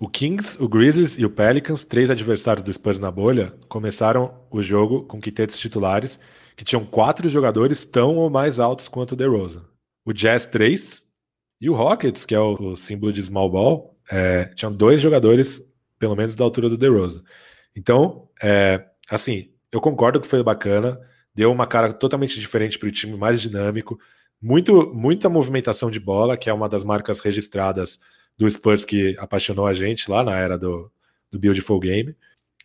[0.00, 4.62] O Kings, o Grizzlies e o Pelicans, três adversários do Spurs na bolha, começaram o
[4.62, 6.18] jogo com quintetos titulares
[6.56, 9.64] que tinham quatro jogadores tão ou mais altos quanto o DeRozan.
[10.02, 11.02] O Jazz, três,
[11.60, 15.60] e o Rockets, que é o, o símbolo de small ball, é, tinham dois jogadores,
[15.98, 17.22] pelo menos, da altura do DeRozan.
[17.76, 20.98] Então, é, assim, eu concordo que foi bacana,
[21.34, 23.98] deu uma cara totalmente diferente para o time, mais dinâmico,
[24.40, 27.98] muito, muita movimentação de bola, que é uma das marcas registradas
[28.36, 30.90] do Spurs que apaixonou a gente lá na era do,
[31.30, 32.14] do Beautiful Game.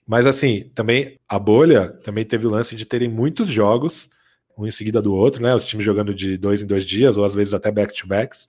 [0.05, 4.09] Mas assim, também a bolha também teve o lance de terem muitos jogos,
[4.57, 5.55] um em seguida do outro, né?
[5.55, 8.47] Os times jogando de dois em dois dias, ou às vezes até back-to-backs.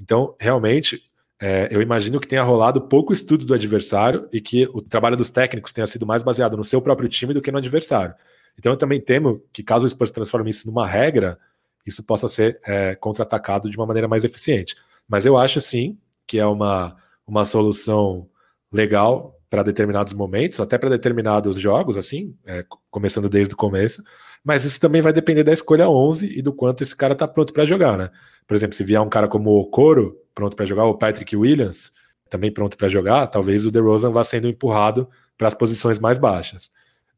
[0.00, 4.80] Então, realmente, é, eu imagino que tenha rolado pouco estudo do adversário e que o
[4.80, 8.14] trabalho dos técnicos tenha sido mais baseado no seu próprio time do que no adversário.
[8.58, 11.38] Então, eu também temo que, caso o Spurs transforme isso numa regra,
[11.84, 14.76] isso possa ser é, contra-atacado de uma maneira mais eficiente.
[15.08, 18.28] Mas eu acho sim que é uma, uma solução
[18.72, 24.02] legal para determinados momentos, até para determinados jogos, assim, é, começando desde o começo.
[24.42, 27.52] Mas isso também vai depender da escolha 11 e do quanto esse cara está pronto
[27.52, 28.10] para jogar, né?
[28.46, 31.92] Por exemplo, se vier um cara como o Coro pronto para jogar, o Patrick Williams
[32.30, 35.06] também pronto para jogar, talvez o DeRozan vá sendo empurrado
[35.36, 36.70] para as posições mais baixas.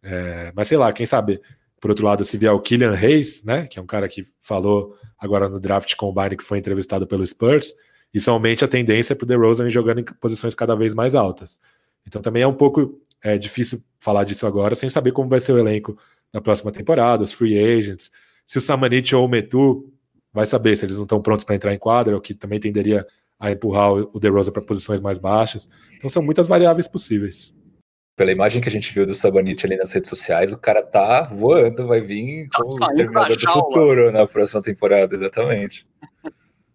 [0.02, 1.40] É, mas sei lá, quem sabe
[1.80, 4.96] por outro lado, se vier o Killian Hayes, né, que é um cara que falou
[5.18, 7.74] agora no draft combine que foi entrevistado pelo Spurs,
[8.12, 11.58] isso aumente a tendência para o DeRozan jogando em posições cada vez mais altas.
[12.06, 15.52] Então também é um pouco é, difícil falar disso agora sem saber como vai ser
[15.52, 15.98] o elenco
[16.32, 18.10] na próxima temporada, os free agents,
[18.46, 19.92] se o Samanit ou o Metu
[20.32, 23.06] vai saber se eles não estão prontos para entrar em quadra, o que também tenderia
[23.38, 25.68] a empurrar o DeRozan para posições mais baixas.
[25.96, 27.54] Então são muitas variáveis possíveis
[28.16, 31.22] pela imagem que a gente viu do Sabanit ali nas redes sociais, o cara tá
[31.22, 35.86] voando, vai vir tá como o Exterminador do Futuro na próxima temporada, exatamente.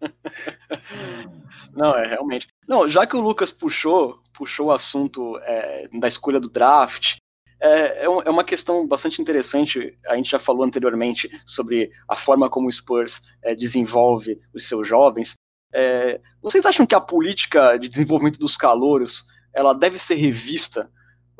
[1.72, 2.48] Não, é realmente.
[2.66, 7.16] Não, já que o Lucas puxou, puxou o assunto é, da escolha do draft,
[7.60, 9.96] é, é, é, uma questão bastante interessante.
[10.06, 14.88] A gente já falou anteriormente sobre a forma como o Spurs é, desenvolve os seus
[14.88, 15.34] jovens.
[15.72, 19.22] É, vocês acham que a política de desenvolvimento dos calouros
[19.54, 20.90] ela deve ser revista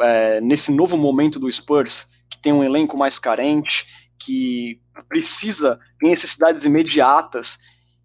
[0.01, 3.84] é, nesse novo momento do Spurs, que tem um elenco mais carente,
[4.18, 7.59] que precisa, tem necessidades imediatas,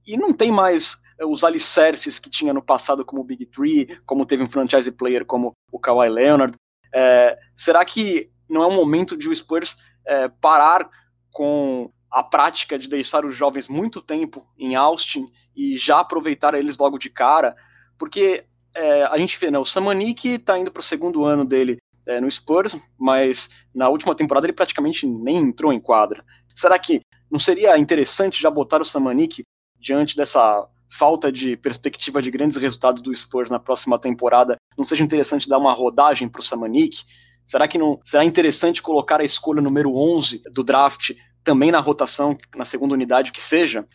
[0.05, 3.99] e não tem mais é, os alicerces que tinha no passado como o Big Three,
[4.05, 6.55] como teve um franchise player como o Kawhi Leonard.
[6.93, 9.75] É, será que não é um momento de o Spurs
[10.05, 10.87] é, parar
[11.31, 16.77] com a prática de deixar os jovens muito tempo em Austin e já aproveitar eles
[16.77, 17.55] logo de cara?
[17.97, 21.77] Porque é, a gente vê, né, o Samanik está indo para o segundo ano dele
[22.07, 26.23] é, no Spurs, mas na última temporada ele praticamente nem entrou em quadra.
[26.53, 29.43] Será que não seria interessante já botar o Samanik
[29.79, 35.03] diante dessa falta de perspectiva de grandes resultados do Spurs na próxima temporada, não seja
[35.03, 37.03] interessante dar uma rodagem para o Samanik?
[37.45, 41.11] Será que não será interessante colocar a escolha número 11 do draft
[41.43, 43.85] também na rotação, na segunda unidade que seja?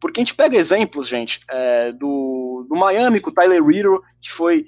[0.00, 4.30] Porque a gente pega exemplos, gente, é, do, do Miami com o Tyler Riddle, que
[4.30, 4.66] foi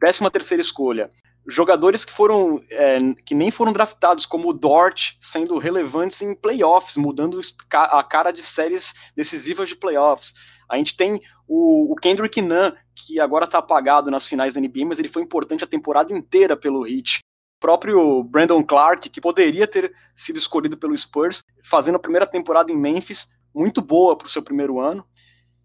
[0.00, 1.10] 13 terceira escolha.
[1.46, 6.96] Jogadores que foram é, que nem foram draftados, como o Dort, sendo relevantes em playoffs,
[6.96, 7.40] mudando
[7.72, 10.34] a cara de séries decisivas de playoffs.
[10.68, 14.86] A gente tem o, o Kendrick Nunn, que agora está apagado nas finais da NBA,
[14.86, 17.18] mas ele foi importante a temporada inteira pelo Heat.
[17.18, 22.70] O próprio Brandon Clark, que poderia ter sido escolhido pelo Spurs, fazendo a primeira temporada
[22.70, 25.04] em Memphis, muito boa para o seu primeiro ano.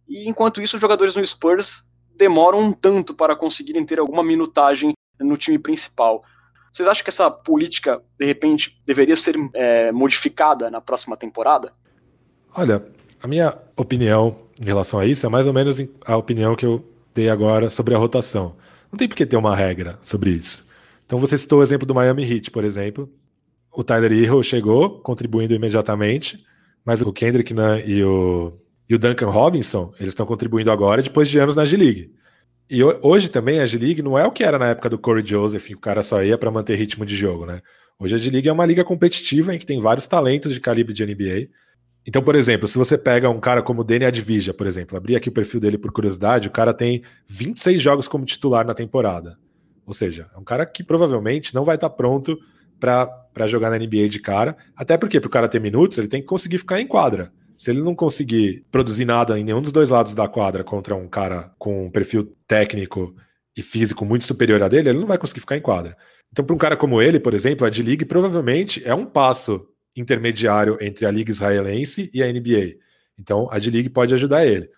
[0.08, 1.84] E enquanto isso, os jogadores no Spurs
[2.16, 6.24] demoram um tanto para conseguirem ter alguma minutagem no time principal.
[6.74, 11.72] Vocês acham que essa política, de repente, deveria ser é, modificada na próxima temporada?
[12.53, 12.86] Olha,
[13.22, 16.86] a minha opinião em relação a isso é mais ou menos a opinião que eu
[17.13, 18.55] dei agora sobre a rotação.
[18.91, 20.66] Não tem por que ter uma regra sobre isso.
[21.05, 23.09] Então você citou o exemplo do Miami Heat, por exemplo.
[23.72, 26.45] O Tyler Hero chegou, contribuindo imediatamente,
[26.84, 28.53] mas o Kendrick Nunn e o,
[28.89, 32.13] e o Duncan Robinson, eles estão contribuindo agora depois de anos na G-League.
[32.70, 35.68] E hoje também a G-League não é o que era na época do Corey Joseph,
[35.68, 37.61] que o cara só ia para manter ritmo de jogo, né?
[37.99, 41.05] Hoje a G-League é uma liga competitiva em que tem vários talentos de calibre de
[41.05, 41.49] NBA.
[42.05, 45.16] Então, por exemplo, se você pega um cara como o Danny Advija, por exemplo, abri
[45.16, 49.38] aqui o perfil dele por curiosidade, o cara tem 26 jogos como titular na temporada.
[49.86, 52.38] Ou seja, é um cara que provavelmente não vai estar tá pronto
[52.80, 54.57] para jogar na NBA de cara.
[54.76, 57.32] Até porque, para o cara ter minutos, ele tem que conseguir ficar em quadra.
[57.58, 61.08] Se ele não conseguir produzir nada em nenhum dos dois lados da quadra contra um
[61.08, 63.16] cara com um perfil técnico
[63.56, 65.97] e físico muito superior a dele, ele não vai conseguir ficar em quadra.
[66.32, 70.78] Então, para um cara como ele, por exemplo, a D-League provavelmente é um passo intermediário
[70.82, 72.76] entre a Liga Israelense e a NBA.
[73.18, 74.70] Então, a D-League pode ajudar ele.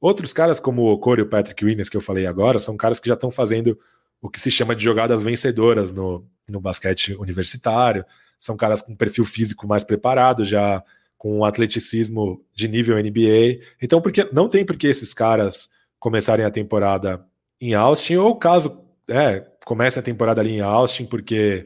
[0.00, 2.98] Outros caras, como o Corey e o Patrick Williams, que eu falei agora, são caras
[2.98, 3.78] que já estão fazendo
[4.20, 8.04] o que se chama de jogadas vencedoras no, no basquete universitário.
[8.40, 10.82] São caras com perfil físico mais preparado, já
[11.24, 13.58] com um atleticismo de nível NBA.
[13.80, 17.24] Então, porque não tem por que esses caras começarem a temporada
[17.58, 19.42] em Austin, ou caso é,
[19.98, 21.64] a temporada ali em Austin, porque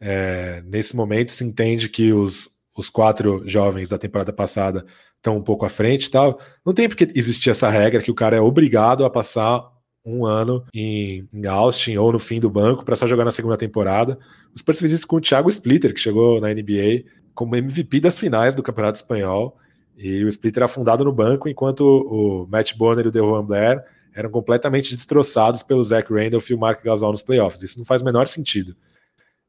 [0.00, 4.84] é, nesse momento se entende que os, os quatro jovens da temporada passada
[5.18, 6.40] estão um pouco à frente e tal.
[6.64, 9.70] Não tem porque existir essa regra que o cara é obrigado a passar
[10.04, 13.56] um ano em, em Austin ou no fim do banco para só jogar na segunda
[13.56, 14.18] temporada.
[14.52, 17.04] O Spurs fez isso com o Thiago Splitter, que chegou na NBA
[17.36, 19.56] como MVP das finais do Campeonato Espanhol.
[19.96, 24.28] E o Splitter afundado no banco, enquanto o Matt Bonner e o DeRozan Blair eram
[24.28, 27.62] completamente destroçados pelo Zach Randolph e o Mark Gasol nos playoffs.
[27.62, 28.74] Isso não faz o menor sentido.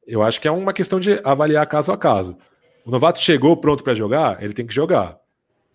[0.05, 2.35] Eu acho que é uma questão de avaliar caso a caso.
[2.85, 5.19] O novato chegou pronto para jogar, ele tem que jogar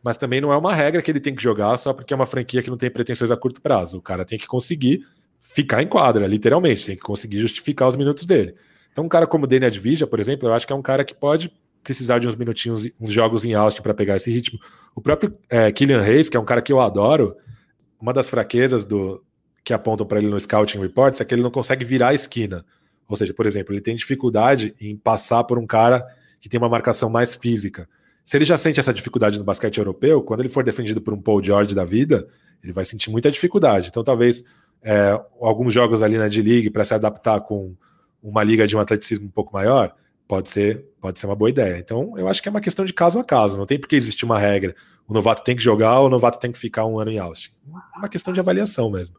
[0.03, 2.27] mas também não é uma regra que ele tem que jogar só porque é uma
[2.27, 3.99] franquia que não tem pretensões a curto prazo.
[3.99, 5.07] O cara tem que conseguir
[5.41, 8.55] ficar em quadra, literalmente, tem que conseguir justificar os minutos dele.
[8.91, 11.05] Então, um cara como o Danny Advija, por exemplo, eu acho que é um cara
[11.05, 11.53] que pode
[11.83, 14.59] precisar de uns minutinhos, uns jogos em Austin para pegar esse ritmo.
[14.95, 17.37] O próprio é, Killian Hayes, que é um cara que eu adoro,
[18.01, 19.23] uma das fraquezas do
[19.65, 22.65] que apontam para ele no Scouting Reports é que ele não consegue virar a esquina.
[23.09, 26.05] Ou seja, por exemplo, ele tem dificuldade em passar por um cara
[26.41, 27.89] que tem uma marcação mais física.
[28.25, 31.21] Se ele já sente essa dificuldade no basquete europeu, quando ele for defendido por um
[31.21, 32.27] Paul George da vida,
[32.63, 33.89] ele vai sentir muita dificuldade.
[33.89, 34.45] Então, talvez
[34.83, 37.75] é, alguns jogos ali na D-League para se adaptar com
[38.23, 39.95] uma liga de um atleticismo um pouco maior,
[40.33, 41.77] pode ser, pode ser uma boa ideia.
[41.77, 43.95] Então, eu acho que é uma questão de caso a caso, não tem por que
[43.95, 44.75] existir uma regra.
[45.07, 47.51] O novato tem que jogar ou o novato tem que ficar um ano em Austin.
[47.95, 49.19] É uma questão de avaliação mesmo.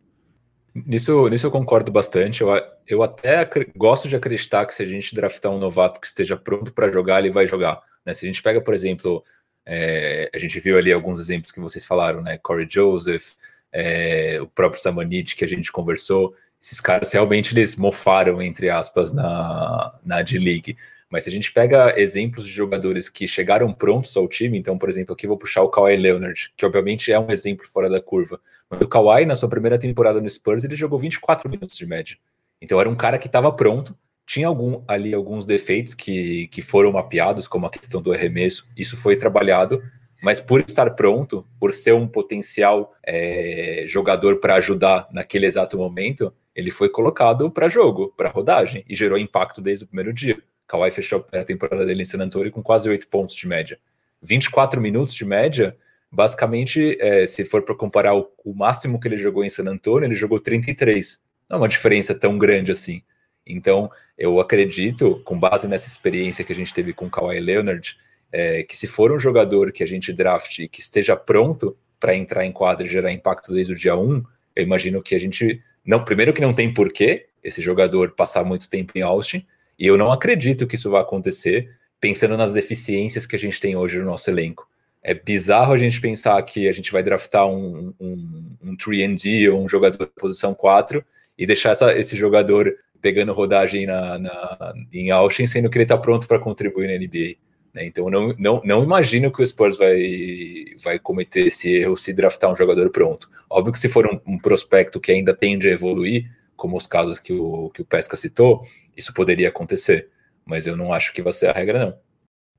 [0.73, 2.41] Nisso, nisso eu concordo bastante.
[2.41, 2.49] Eu,
[2.87, 3.47] eu até
[3.77, 7.19] gosto de acreditar que se a gente draftar um novato que esteja pronto para jogar,
[7.19, 7.79] ele vai jogar.
[8.03, 8.11] Né?
[8.15, 9.23] Se a gente pega, por exemplo,
[9.67, 12.39] é, a gente viu ali alguns exemplos que vocês falaram, né?
[12.39, 13.33] Corey Joseph,
[13.71, 19.13] é, o próprio Samanit que a gente conversou, esses caras realmente eles mofaram, entre aspas,
[19.13, 20.75] na, na D-League.
[21.13, 24.89] Mas se a gente pega exemplos de jogadores que chegaram prontos ao time, então, por
[24.89, 28.41] exemplo, aqui vou puxar o Kawhi Leonard, que obviamente é um exemplo fora da curva.
[28.67, 32.17] Mas o Kawhi, na sua primeira temporada no Spurs, ele jogou 24 minutos de média.
[32.59, 33.95] Então era um cara que estava pronto,
[34.25, 38.97] tinha algum, ali alguns defeitos que, que foram mapeados, como a questão do arremesso, isso
[38.97, 39.83] foi trabalhado,
[40.19, 46.33] mas por estar pronto, por ser um potencial é, jogador para ajudar naquele exato momento,
[46.55, 50.41] ele foi colocado para jogo, para rodagem, e gerou impacto desde o primeiro dia.
[50.67, 53.79] Kawhi fechou a temporada dele em San Antonio com quase 8 pontos de média.
[54.21, 55.75] 24 minutos de média,
[56.11, 60.07] basicamente, é, se for para comparar o, o máximo que ele jogou em San Antonio,
[60.07, 61.21] ele jogou 33.
[61.49, 63.01] Não é uma diferença tão grande assim.
[63.45, 67.97] Então, eu acredito, com base nessa experiência que a gente teve com o Kawhi Leonard,
[68.31, 72.45] é, que se for um jogador que a gente draft que esteja pronto para entrar
[72.45, 74.23] em quadra e gerar impacto desde o dia 1,
[74.55, 75.61] eu imagino que a gente.
[75.85, 79.45] não Primeiro que não tem porquê esse jogador passar muito tempo em Austin,
[79.83, 81.69] e eu não acredito que isso vai acontecer,
[81.99, 84.65] pensando nas deficiências que a gente tem hoje no nosso elenco.
[85.03, 89.61] É bizarro a gente pensar que a gente vai draftar um, um, um 3D ou
[89.61, 91.03] um jogador de posição 4
[91.37, 95.97] e deixar essa, esse jogador pegando rodagem na, na, em Austin, sendo que ele está
[95.97, 97.35] pronto para contribuir na NBA.
[97.73, 97.85] Né?
[97.85, 102.49] Então, não, não, não imagino que o Spurs vai, vai cometer esse erro se draftar
[102.49, 103.29] um jogador pronto.
[103.49, 107.19] Óbvio que se for um, um prospecto que ainda tende a evoluir, como os casos
[107.19, 110.09] que o, que o Pesca citou, isso poderia acontecer.
[110.45, 111.97] Mas eu não acho que vai ser a regra, não.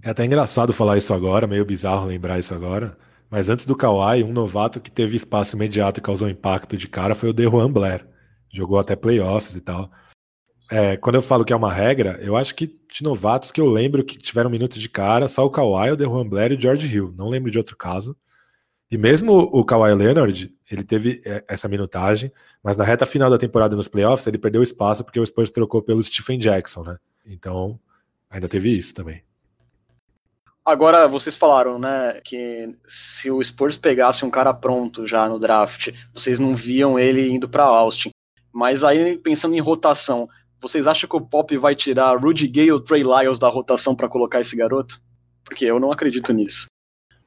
[0.02, 2.96] É até engraçado falar isso agora, meio bizarro lembrar isso agora.
[3.30, 7.14] Mas antes do Kawhi, um novato que teve espaço imediato e causou impacto de cara
[7.14, 8.06] foi o Dejuan Blair.
[8.52, 9.90] Jogou até playoffs e tal.
[10.70, 13.66] É, quando eu falo que é uma regra, eu acho que de novatos que eu
[13.66, 16.86] lembro que tiveram minutos de cara, só o Kawhi, o Dejuan Blair e o George
[16.86, 17.12] Hill.
[17.16, 18.16] Não lembro de outro caso.
[18.90, 22.32] E mesmo o Kawhi Leonard, ele teve é, essa minutagem,
[22.62, 25.82] mas na reta final da temporada nos playoffs, ele perdeu espaço porque o Spurs trocou
[25.82, 26.98] pelo Stephen Jackson, né?
[27.26, 27.78] Então,
[28.30, 29.22] ainda teve isso também.
[30.64, 35.92] Agora, vocês falaram, né, que se o Spurs pegasse um cara pronto já no draft,
[36.12, 38.10] vocês não viam ele indo para Austin.
[38.50, 40.26] Mas aí, pensando em rotação,
[40.62, 44.08] vocês acham que o Pop vai tirar Rudy Gay ou Trey Lyles da rotação para
[44.08, 44.98] colocar esse garoto?
[45.44, 46.66] Porque eu não acredito nisso.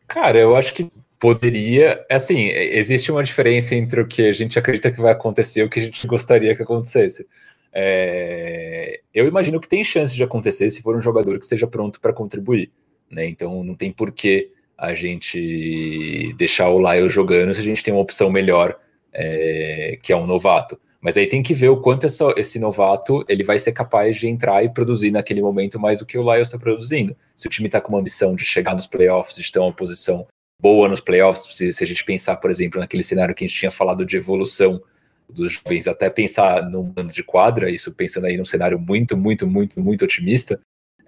[0.08, 0.90] Cara, eu acho que
[1.20, 2.06] poderia.
[2.10, 5.70] Assim, existe uma diferença entre o que a gente acredita que vai acontecer e o
[5.70, 7.28] que a gente gostaria que acontecesse.
[7.74, 9.02] É...
[9.14, 12.14] Eu imagino que tem chance de acontecer se for um jogador que esteja pronto para
[12.14, 12.72] contribuir.
[13.10, 13.28] Né?
[13.28, 17.94] Então não tem por que a gente deixar o Lyle jogando se a gente tem
[17.94, 18.80] uma opção melhor,
[19.14, 20.00] é...
[20.02, 20.80] que é um novato.
[21.00, 24.28] Mas aí tem que ver o quanto essa, esse novato ele vai ser capaz de
[24.28, 27.16] entrar e produzir naquele momento mais do que o Lyles está produzindo.
[27.36, 30.28] Se o time está com uma ambição de chegar nos playoffs, de ter uma posição
[30.60, 33.58] boa nos playoffs, se, se, a gente pensar, por exemplo, naquele cenário que a gente
[33.58, 34.82] tinha falado de evolução
[35.30, 39.46] dos jovens, até pensar num ano de quadra, isso pensando aí num cenário muito, muito,
[39.46, 40.60] muito, muito otimista,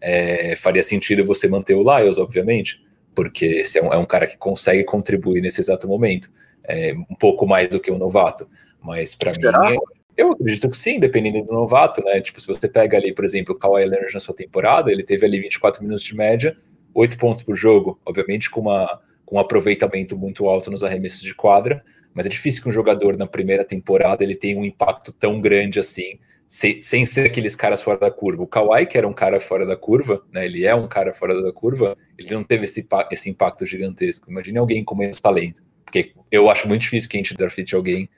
[0.02, 2.84] é, faria sentido você manter o Lyles, obviamente,
[3.16, 6.32] porque esse é um, é um cara que consegue contribuir nesse exato momento,
[6.64, 8.48] é, um pouco mais do que um novato.
[8.82, 9.78] Mas para mim,
[10.16, 12.22] eu acredito que sim, dependendo do novato, né?
[12.22, 15.26] Tipo, se você pega ali, por exemplo, o Kawhi Leonard na sua temporada, ele teve
[15.26, 16.56] ali 24 minutos de média,
[16.94, 21.36] 8 pontos por jogo, obviamente com, uma, com um aproveitamento muito alto nos arremessos de
[21.36, 25.40] quadra, mas é difícil que um jogador na primeira temporada ele tenha um impacto tão
[25.40, 26.18] grande assim,
[26.48, 28.42] sem, ser aqueles caras fora da curva.
[28.42, 30.48] O Kawhi, que era um cara fora da curva, né?
[30.48, 34.32] Ele é um cara fora da curva, ele não teve esse, esse impacto gigantesco.
[34.32, 35.62] Imagine alguém com menos talento.
[35.86, 38.10] Porque eu acho muito difícil que a gente draft alguém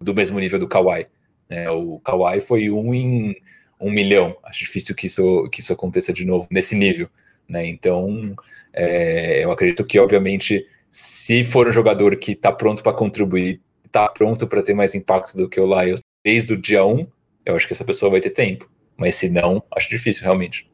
[0.00, 1.08] do mesmo nível do Kawhi.
[1.48, 1.68] Né?
[1.68, 3.36] O Kawhi foi um em
[3.80, 4.36] um milhão.
[4.44, 7.10] Acho difícil que isso, que isso aconteça de novo nesse nível.
[7.50, 7.66] Né?
[7.66, 8.34] Então,
[8.72, 14.08] é, eu acredito que, obviamente, se for um jogador que está pronto para contribuir, está
[14.08, 17.06] pronto para ter mais impacto do que o Lyles desde o dia 1,
[17.44, 18.70] eu acho que essa pessoa vai ter tempo.
[18.96, 20.70] Mas se não, acho difícil, realmente.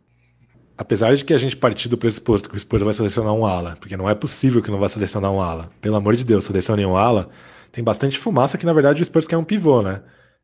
[0.77, 3.77] Apesar de que a gente partir do pressuposto que o Spurs vai selecionar um ala,
[3.81, 5.71] porque não é possível que não vá selecionar um ala.
[5.81, 7.31] Pelo amor de Deus, selecione um ala,
[7.73, 10.03] tem bastante fumaça que, na verdade, o Spurs quer um pivô, né?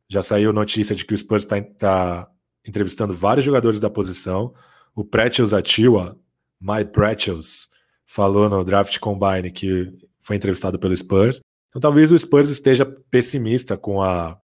[0.09, 2.29] Já saiu notícia de que o Spurs está tá
[2.67, 4.55] entrevistando vários jogadores da posição.
[4.95, 6.17] O Pretels Atiwa,
[6.63, 7.69] My Pretels,
[8.07, 11.41] falou no Draft Combine que foi entrevistado pelo Spurs.
[11.69, 14.39] Então talvez o Spurs esteja pessimista com a,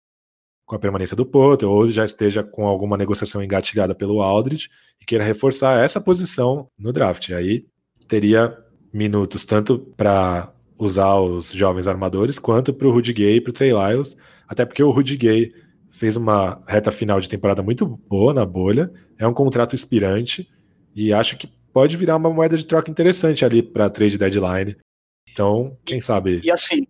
[0.64, 5.04] com a permanência do Potter, ou já esteja com alguma negociação engatilhada pelo Aldridge e
[5.04, 7.30] queira reforçar essa posição no draft.
[7.30, 7.66] Aí
[8.08, 8.56] teria
[8.92, 13.52] minutos tanto para usar os jovens armadores, quanto para o Rudy Gay e para o
[13.52, 15.52] Trey Lyles, até porque o Rudy Gay
[15.90, 20.48] fez uma reta final de temporada muito boa na bolha, é um contrato inspirante
[20.94, 24.78] e acho que pode virar uma moeda de troca interessante ali para trade deadline.
[25.30, 26.40] Então, quem sabe.
[26.42, 26.86] E assim,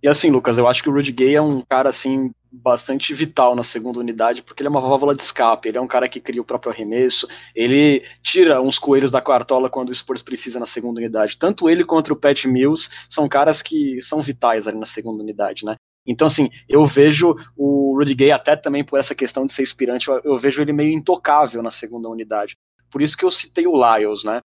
[0.00, 3.56] e assim, Lucas, eu acho que o Rudy Gay é um cara assim bastante vital
[3.56, 6.20] na segunda unidade, porque ele é uma válvula de escape, ele é um cara que
[6.20, 10.66] cria o próprio arremesso, ele tira uns coelhos da cartola quando o Spurs precisa na
[10.66, 11.36] segunda unidade.
[11.36, 15.64] Tanto ele quanto o Pat Mills são caras que são vitais ali na segunda unidade,
[15.64, 15.74] né?
[16.06, 20.06] Então, assim, eu vejo o Rudy Gay, até também por essa questão de ser inspirante,
[20.06, 22.56] eu, eu vejo ele meio intocável na segunda unidade.
[22.90, 24.40] Por isso que eu citei o Lyles, né?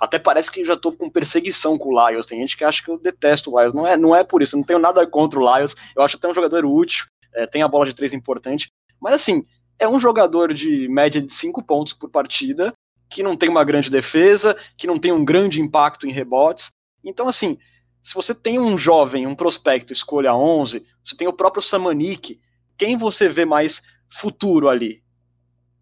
[0.00, 2.26] Até parece que já tô com perseguição com o Lyles.
[2.26, 3.74] Tem gente que acha que eu detesto o Lyles.
[3.74, 5.74] Não é, não é por isso, não tenho nada contra o Lyles.
[5.96, 8.70] Eu acho até um jogador útil é, tem a bola de três importante,
[9.00, 9.42] mas assim,
[9.78, 12.72] é um jogador de média de cinco pontos por partida,
[13.08, 16.70] que não tem uma grande defesa, que não tem um grande impacto em rebotes.
[17.02, 17.56] Então, assim,
[18.02, 22.40] se você tem um jovem, um prospecto, escolha 11, você tem o próprio Samanik,
[22.76, 25.02] quem você vê mais futuro ali?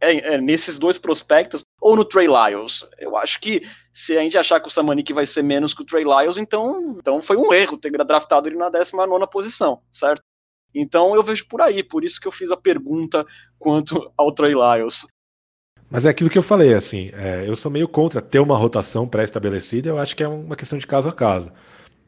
[0.01, 2.84] É, é, nesses dois prospectos ou no Trey Lyles.
[2.99, 5.86] Eu acho que se a gente achar que o Samanik vai ser menos que o
[5.86, 10.22] Trey Lyles, então, então foi um erro ter draftado ele na 19 posição, certo?
[10.74, 13.24] Então eu vejo por aí, por isso que eu fiz a pergunta
[13.59, 15.07] quanto ao Trey Lyles.
[15.88, 19.07] Mas é aquilo que eu falei, assim, é, eu sou meio contra ter uma rotação
[19.07, 21.53] pré-estabelecida, eu acho que é uma questão de caso a caso.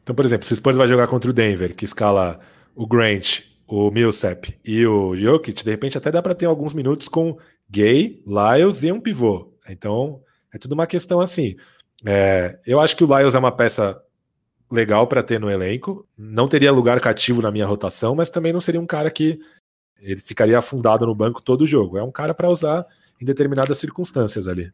[0.03, 2.41] Então, por exemplo, se o Spurs vai jogar contra o Denver, que escala
[2.75, 7.07] o Grant, o Millsap e o Jokic, de repente até dá para ter alguns minutos
[7.07, 7.37] com
[7.69, 9.53] Gay, Lyles e um pivô.
[9.67, 10.21] Então,
[10.53, 11.55] é tudo uma questão assim.
[12.05, 14.01] É, eu acho que o Lyles é uma peça
[14.71, 16.07] legal para ter no elenco.
[16.17, 19.39] Não teria lugar cativo na minha rotação, mas também não seria um cara que
[19.99, 21.97] ele ficaria afundado no banco todo o jogo.
[21.97, 22.85] É um cara para usar
[23.21, 24.71] em determinadas circunstâncias ali.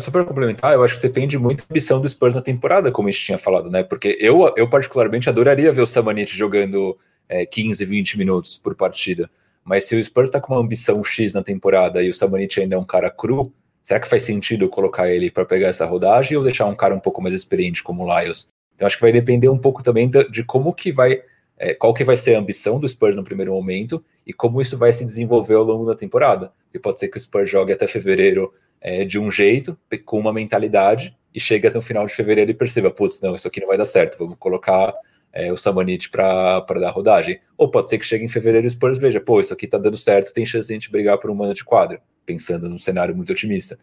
[0.00, 3.08] Só para complementar, eu acho que depende muito da ambição do Spurs na temporada, como
[3.08, 3.82] a gente tinha falado, né?
[3.82, 9.30] Porque eu, eu particularmente adoraria ver o Samanit jogando é, 15, 20 minutos por partida.
[9.64, 12.76] Mas se o Spurs está com uma ambição X na temporada e o Samanit ainda
[12.76, 13.52] é um cara cru,
[13.82, 17.00] será que faz sentido colocar ele para pegar essa rodagem ou deixar um cara um
[17.00, 18.48] pouco mais experiente como o Lyles?
[18.74, 21.22] Então acho que vai depender um pouco também de, como que vai,
[21.58, 24.78] é, qual que vai ser a ambição do Spurs no primeiro momento e como isso
[24.78, 26.52] vai se desenvolver ao longo da temporada.
[26.72, 30.32] E pode ser que o Spurs jogue até fevereiro é, de um jeito, com uma
[30.32, 33.68] mentalidade, e chega até o final de fevereiro e perceba, putz, não, isso aqui não
[33.68, 34.92] vai dar certo, vamos colocar
[35.32, 37.40] é, o Samanit para dar rodagem.
[37.56, 39.78] Ou pode ser que chegue em fevereiro e o Spurs veja, pô, isso aqui tá
[39.78, 42.78] dando certo, tem chance de a gente brigar por um mano de quadra, pensando num
[42.78, 43.78] cenário muito otimista.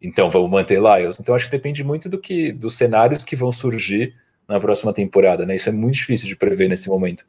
[0.00, 1.18] Então vamos manter Lyles.
[1.20, 4.14] Então acho que depende muito do que dos cenários que vão surgir
[4.46, 5.56] na próxima temporada, né?
[5.56, 7.24] Isso é muito difícil de prever nesse momento.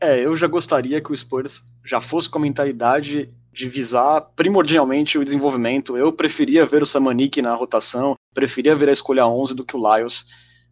[0.00, 5.18] É, eu já gostaria que o Spurs já fosse com a mentalidade de visar primordialmente
[5.18, 5.96] o desenvolvimento.
[5.96, 9.96] Eu preferia ver o Samanik na rotação, preferia ver a escolha 11 do que o
[9.96, 10.24] Lyles,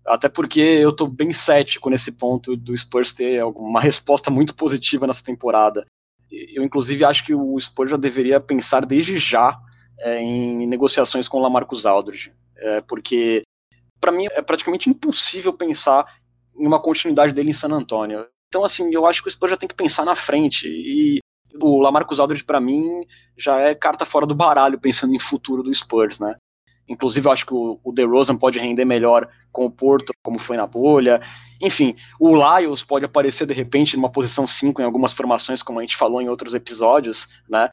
[0.09, 5.07] até porque eu estou bem cético nesse ponto do Spurs ter uma resposta muito positiva
[5.07, 5.87] nessa temporada.
[6.31, 9.59] Eu, inclusive, acho que o Spurs já deveria pensar desde já
[10.01, 13.43] é, em negociações com o Lamarcus Aldridge, é, porque
[14.01, 16.07] para mim é praticamente impossível pensar
[16.57, 18.27] em uma continuidade dele em San Antonio.
[18.49, 20.67] Então, assim, eu acho que o Spurs já tem que pensar na frente.
[20.67, 21.19] E
[21.61, 23.05] o Lamarcus Aldridge, para mim,
[23.37, 26.37] já é carta fora do baralho pensando em futuro do Spurs, né?
[26.89, 30.67] Inclusive, eu acho que o, DeRozan pode render melhor com o Porto, como foi na
[30.67, 31.21] bolha.
[31.63, 35.83] Enfim, o Lyles pode aparecer de repente numa posição 5 em algumas formações, como a
[35.83, 37.69] gente falou em outros episódios, né?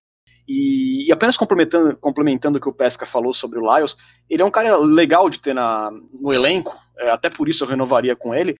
[0.47, 3.97] E, e, apenas complementando, complementando o que o Pesca falou sobre o Lyles,
[4.29, 5.89] ele é um cara legal de ter na,
[6.21, 8.55] no elenco, é, até por isso eu renovaria com ele,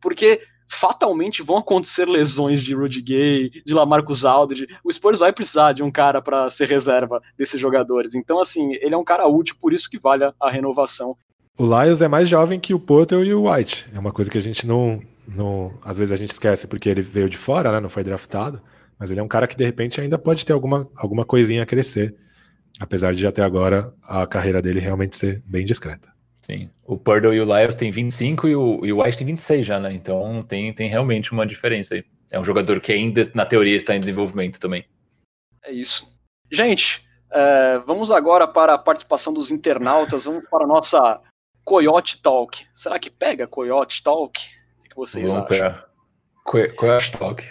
[0.00, 4.66] porque fatalmente vão acontecer lesões de Rudy Gay, de Lamarcus Aldridge.
[4.84, 8.14] O Spurs vai precisar de um cara para ser reserva desses jogadores.
[8.14, 11.16] Então, assim, ele é um cara útil, por isso que vale a renovação.
[11.58, 13.86] O Lyles é mais jovem que o Porter e o White.
[13.92, 15.72] É uma coisa que a gente não, não.
[15.82, 17.80] Às vezes a gente esquece porque ele veio de fora, né?
[17.80, 18.62] Não foi draftado.
[18.98, 21.66] Mas ele é um cara que de repente ainda pode ter alguma, alguma coisinha a
[21.66, 22.14] crescer.
[22.78, 26.08] Apesar de até agora a carreira dele realmente ser bem discreta.
[26.48, 26.70] Sim.
[26.86, 29.78] O Purdle e o Lyles têm 25 e o, e o White tem 26 já,
[29.78, 29.92] né?
[29.92, 32.02] Então tem, tem realmente uma diferença aí.
[32.30, 34.86] É um jogador que ainda, na teoria, está em desenvolvimento também.
[35.62, 36.10] É isso.
[36.50, 40.24] Gente, é, vamos agora para a participação dos internautas.
[40.24, 41.20] Vamos para a nossa
[41.64, 42.66] Coyote Talk.
[42.74, 44.40] Será que pega Coyote Talk?
[44.80, 45.48] O que vocês vamos acham?
[45.48, 45.86] Pegar.
[46.44, 47.44] Coyote Talk.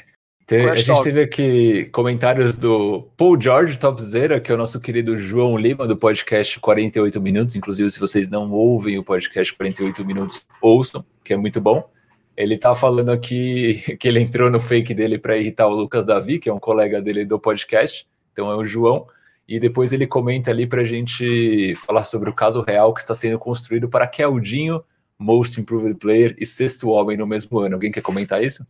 [0.49, 5.57] A gente teve aqui comentários do Paul George Topzera, que é o nosso querido João
[5.57, 7.57] Lima, do podcast 48 Minutos.
[7.57, 11.89] Inclusive, se vocês não ouvem o podcast 48 Minutos, ouçam, que é muito bom.
[12.37, 16.39] Ele tá falando aqui que ele entrou no fake dele para irritar o Lucas Davi,
[16.39, 18.07] que é um colega dele do podcast.
[18.31, 19.05] Então é o João.
[19.49, 23.13] E depois ele comenta ali para a gente falar sobre o caso real que está
[23.13, 24.81] sendo construído para Keldinho,
[25.19, 27.75] Most Improved Player e Sexto Homem no mesmo ano.
[27.75, 28.65] Alguém quer comentar isso?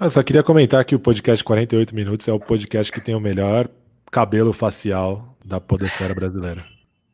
[0.00, 3.20] Eu só queria comentar que o podcast 48 Minutos é o podcast que tem o
[3.20, 3.68] melhor
[4.12, 6.64] cabelo facial da podosfera brasileira.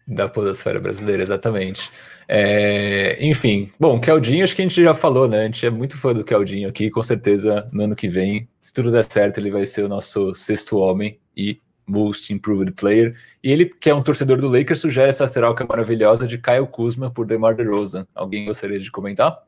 [0.06, 1.90] Da podosfera brasileira, exatamente.
[2.28, 5.40] É, enfim, bom, Keldinho acho que a gente já falou, né?
[5.40, 8.70] A gente é muito fã do Keldinho aqui, com certeza no ano que vem, se
[8.70, 13.16] tudo der certo, ele vai ser o nosso sexto homem e Most Improved Player.
[13.42, 17.10] E ele, que é um torcedor do Lakers, sugere essa troca maravilhosa de Kyle Kuzma
[17.10, 18.06] por DeMar DeRozan.
[18.14, 19.42] Alguém gostaria de comentar?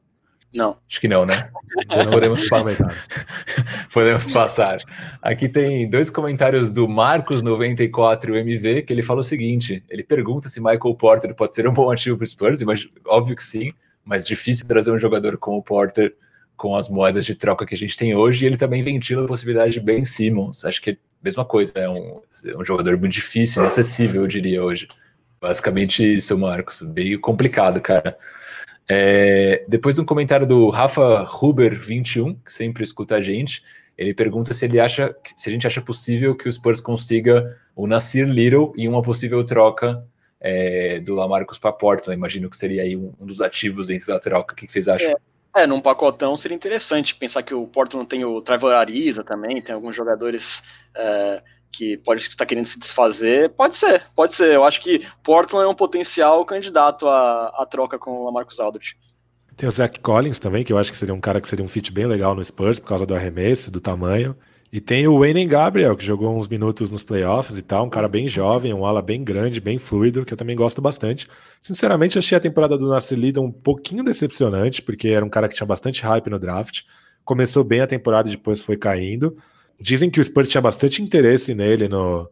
[0.57, 0.79] Não.
[0.89, 1.51] Acho que não, né?
[1.87, 3.05] Não podemos passar.
[3.93, 4.79] podemos passar.
[5.21, 10.95] Aqui tem dois comentários do Marcos94MV, que ele fala o seguinte: ele pergunta se Michael
[10.95, 13.71] Porter pode ser um bom ativo para o Spurs, mas óbvio que sim,
[14.03, 16.15] mas difícil trazer um jogador como o Porter
[16.57, 19.29] com as moedas de troca que a gente tem hoje, e ele também ventila a
[19.29, 20.65] possibilidade de Ben Simmons.
[20.65, 24.27] Acho que é a mesma coisa, é um, é um jogador muito difícil, inacessível, eu
[24.27, 24.89] diria hoje.
[25.39, 26.81] Basicamente isso, Marcos.
[26.81, 28.17] Meio complicado, cara.
[28.89, 33.63] É, depois de um comentário do Rafa Huber21, que sempre escuta a gente,
[33.99, 37.87] Ele pergunta se ele acha, se a gente acha possível que o Spurs consiga o
[37.87, 40.05] Nasir Little e uma possível troca
[40.41, 42.17] é, do Lamarcus para Portland.
[42.17, 44.53] Imagino que seria aí um, um, dos ativos dentro da troca.
[44.53, 45.17] O que, que vocês acham?
[45.55, 49.63] É, é, num pacotão seria interessante pensar que o Portland tem o Trevor Ariza também,
[49.63, 50.63] tem alguns jogadores
[50.95, 51.43] é,
[51.77, 53.51] que pode estar querendo se desfazer.
[53.51, 54.53] Pode ser, pode ser.
[54.53, 58.97] Eu acho que Portland é um potencial candidato à, à troca com o Lamarcus Aldridge.
[59.57, 61.69] Tem o Zach Collins também, que eu acho que seria um cara que seria um
[61.69, 64.37] fit bem legal no Spurs por causa do arremesso, do tamanho.
[64.73, 68.09] E tem o Wayne Gabriel, que jogou uns minutos nos playoffs e tal, um cara
[68.09, 71.29] bem jovem, um ala bem grande, bem fluido, que eu também gosto bastante.
[71.61, 75.55] Sinceramente, achei a temporada do Nasser Lida um pouquinho decepcionante, porque era um cara que
[75.55, 76.83] tinha bastante hype no draft.
[77.25, 79.39] Começou bem a temporada e depois foi caindo.
[79.79, 82.31] Dizem que o Spurs tinha bastante interesse nele no,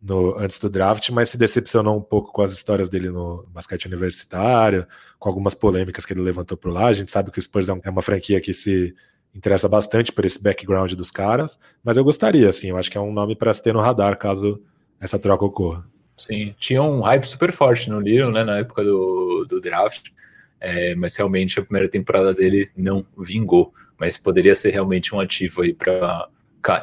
[0.00, 3.86] no, antes do draft, mas se decepcionou um pouco com as histórias dele no basquete
[3.86, 4.86] universitário,
[5.18, 6.86] com algumas polêmicas que ele levantou por lá.
[6.86, 8.94] A gente sabe que o Spurs é, é uma franquia que se
[9.34, 13.00] interessa bastante por esse background dos caras, mas eu gostaria, assim, eu acho que é
[13.00, 14.62] um nome para se ter no radar caso
[14.98, 15.84] essa troca ocorra.
[16.16, 20.08] Sim, tinha um hype super forte no Little, né, na época do, do draft,
[20.58, 25.60] é, mas realmente a primeira temporada dele não vingou, mas poderia ser realmente um ativo
[25.60, 26.28] aí para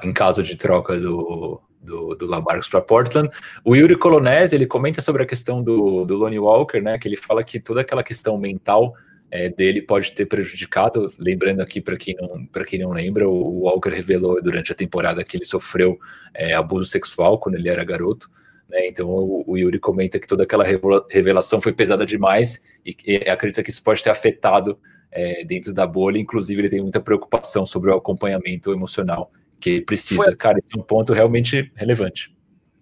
[0.03, 3.29] em caso de troca do, do, do Lamarcus para Portland.
[3.63, 7.17] O Yuri Colonese, ele comenta sobre a questão do, do Lonnie Walker, né, que ele
[7.17, 8.93] fala que toda aquela questão mental
[9.29, 11.11] é, dele pode ter prejudicado.
[11.19, 15.37] Lembrando aqui, para quem, não, quem não lembra, o Walker revelou durante a temporada que
[15.37, 15.99] ele sofreu
[16.33, 18.29] é, abuso sexual quando ele era garoto.
[18.69, 18.87] Né?
[18.87, 20.63] Então o, o, Yuri comenta que toda aquela
[21.09, 24.77] revelação foi pesada demais e, e acredita que isso pode ter afetado
[25.11, 26.19] é, dentro da bolha.
[26.19, 29.31] Inclusive, ele tem muita preocupação sobre o acompanhamento emocional
[29.63, 30.23] que precisa.
[30.23, 30.35] Foi...
[30.35, 32.33] Cara, esse é um ponto realmente relevante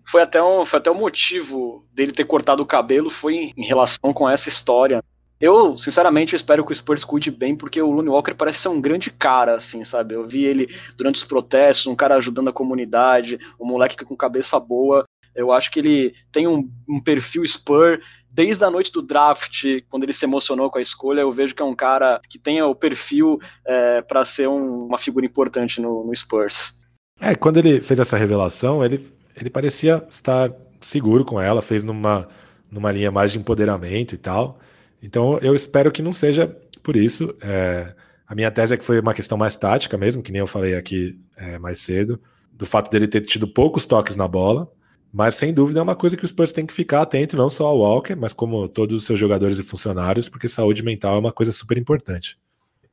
[0.09, 3.65] foi até um, foi até o um motivo dele ter cortado o cabelo foi em
[3.65, 5.01] relação com essa história
[5.41, 8.79] eu, sinceramente, espero que o Spurs cuide bem, porque o Looney Walker parece ser um
[8.79, 10.13] grande cara, assim, sabe?
[10.13, 14.59] Eu vi ele durante os protestos, um cara ajudando a comunidade, um moleque com cabeça
[14.59, 15.03] boa.
[15.33, 17.99] Eu acho que ele tem um, um perfil Spur.
[18.33, 21.61] Desde a noite do draft, quando ele se emocionou com a escolha, eu vejo que
[21.61, 26.05] é um cara que tem o perfil é, para ser um, uma figura importante no,
[26.05, 26.73] no Spurs.
[27.19, 32.27] É, quando ele fez essa revelação, ele, ele parecia estar seguro com ela, fez numa,
[32.71, 34.59] numa linha mais de empoderamento e tal.
[35.03, 36.47] Então eu espero que não seja
[36.81, 37.35] por isso.
[37.41, 37.93] É,
[38.27, 40.75] a minha tese é que foi uma questão mais tática mesmo, que nem eu falei
[40.75, 42.19] aqui é, mais cedo,
[42.53, 44.71] do fato dele ter tido poucos toques na bola.
[45.11, 47.67] Mas sem dúvida é uma coisa que os Spurs têm que ficar atento, não só
[47.67, 51.31] ao Walker, mas como todos os seus jogadores e funcionários, porque saúde mental é uma
[51.31, 52.37] coisa super importante.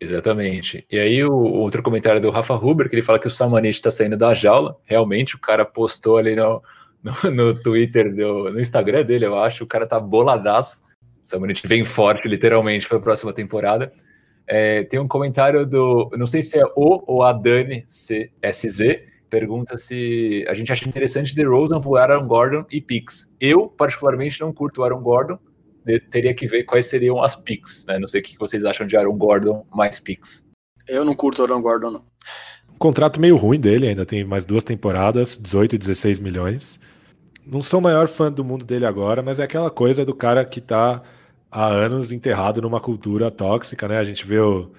[0.00, 0.84] Exatamente.
[0.90, 3.76] E aí o, o outro comentário do Rafa Huber, que ele fala que o Samanit
[3.76, 4.76] está saindo da jaula.
[4.84, 6.62] Realmente, o cara postou ali no,
[7.02, 10.78] no, no Twitter, do, no Instagram dele, eu acho, o cara tá boladaço
[11.28, 13.92] Samanit vem forte, literalmente, para a próxima temporada.
[14.46, 19.76] É, tem um comentário do, não sei se é o ou a Dani CSZ, pergunta
[19.76, 23.30] se a gente acha interessante The Rosen por Aaron Gordon e Pix.
[23.40, 25.38] Eu, particularmente, não curto o Aaron Gordon,
[26.10, 27.98] teria que ver quais seriam as Pix, né?
[27.98, 30.44] Não sei o que vocês acham de Aaron Gordon mais Pix.
[30.86, 32.02] Eu não curto o Aaron Gordon, não.
[32.78, 36.80] contrato meio ruim dele, ainda tem mais duas temporadas, 18 e 16 milhões.
[37.46, 40.44] Não sou o maior fã do mundo dele agora, mas é aquela coisa do cara
[40.44, 41.02] que tá
[41.50, 43.98] há anos enterrado numa cultura tóxica, né?
[43.98, 44.70] A gente vê o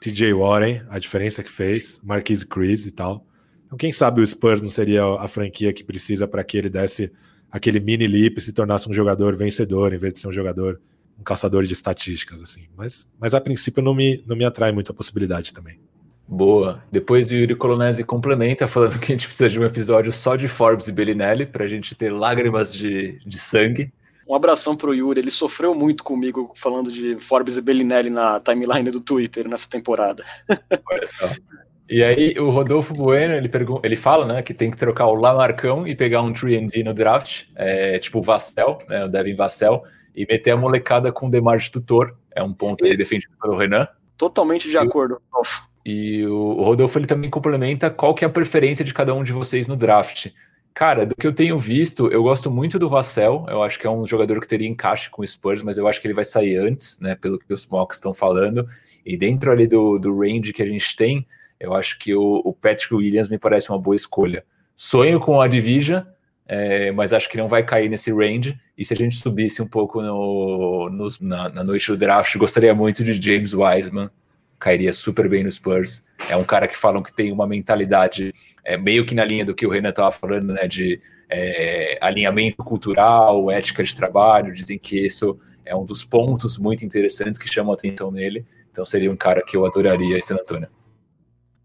[0.00, 3.26] TJ Warren, a diferença que fez, Marquise Chris e tal.
[3.74, 7.10] Então, quem sabe o Spurs não seria a franquia que precisa para que ele desse
[7.50, 10.80] aquele mini leap e se tornasse um jogador vencedor, em vez de ser um jogador,
[11.18, 12.68] um caçador de estatísticas, assim.
[12.76, 15.78] Mas, mas a princípio não me, não me atrai muito a possibilidade também.
[16.26, 16.82] Boa.
[16.90, 20.46] Depois o Yuri Colonese complementa falando que a gente precisa de um episódio só de
[20.46, 23.92] Forbes e Bellinelli para a gente ter lágrimas de, de sangue.
[24.26, 28.90] Um abração pro Yuri, ele sofreu muito comigo falando de Forbes e Bellinelli na timeline
[28.90, 30.24] do Twitter nessa temporada.
[30.48, 31.30] Olha só.
[31.88, 35.14] E aí o Rodolfo Bueno, ele, pergunta, ele fala, né, que tem que trocar o
[35.14, 39.82] Lamarcão e pegar um 3D no draft, é, tipo o Vassell, né, o Devin Vassell,
[40.14, 43.56] e meter a molecada com o Demar de tutor, é um ponto aí defendido pelo
[43.56, 43.86] Renan.
[44.16, 45.68] Totalmente de acordo, Rodolfo.
[45.84, 49.32] E o Rodolfo ele também complementa qual que é a preferência de cada um de
[49.32, 50.28] vocês no draft.
[50.72, 53.44] Cara, do que eu tenho visto, eu gosto muito do Vassell.
[53.48, 56.00] Eu acho que é um jogador que teria encaixe com o Spurs, mas eu acho
[56.00, 57.14] que ele vai sair antes, né?
[57.14, 58.66] Pelo que os mocks estão falando.
[59.04, 61.26] E dentro ali do, do range que a gente tem,
[61.64, 64.44] eu acho que o, o Patrick Williams me parece uma boa escolha.
[64.76, 66.02] Sonho com a Division,
[66.46, 68.58] é, mas acho que não vai cair nesse range.
[68.76, 72.74] E se a gente subisse um pouco no, no na, na, noite do draft, gostaria
[72.74, 74.10] muito de James Wiseman.
[74.58, 76.04] Cairia super bem no Spurs.
[76.28, 78.34] É um cara que falam que tem uma mentalidade
[78.64, 82.62] é, meio que na linha do que o Renan estava falando, né, de é, alinhamento
[82.64, 87.72] cultural, ética de trabalho, dizem que isso é um dos pontos muito interessantes que chamam
[87.72, 88.44] a atenção nele.
[88.70, 90.68] Então seria um cara que eu adoraria San Antônio.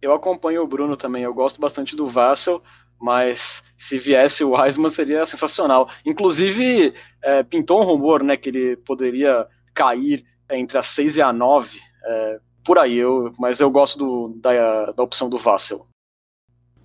[0.02, 2.62] Eu acompanho o Bruno também, eu gosto bastante do Vassell,
[3.00, 5.90] mas se viesse o Wiseman seria sensacional.
[6.06, 11.32] Inclusive, é, pintou um rumor né, que ele poderia cair entre a 6 e a
[11.32, 11.70] 9,
[12.06, 15.86] é, por aí, eu, mas eu gosto do, da, da opção do Vassell.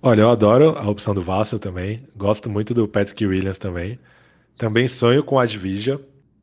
[0.01, 3.99] Olha, eu adoro a opção do Vassell também, gosto muito do Patrick Williams também.
[4.57, 5.99] Também sonho com a Advigia,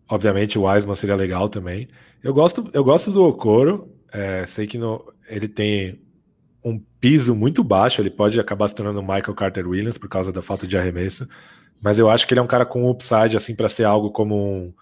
[0.09, 1.89] obviamente o Wiseman seria legal também.
[2.23, 6.01] Eu gosto, eu gosto do Okoro, é, sei que no, ele tem
[6.65, 10.43] um piso muito baixo, ele pode acabar se tornando Michael Carter Williams por causa da
[10.43, 11.29] falta de arremesso,
[11.81, 14.37] mas eu acho que ele é um cara com upside assim para ser algo como
[14.37, 14.73] um,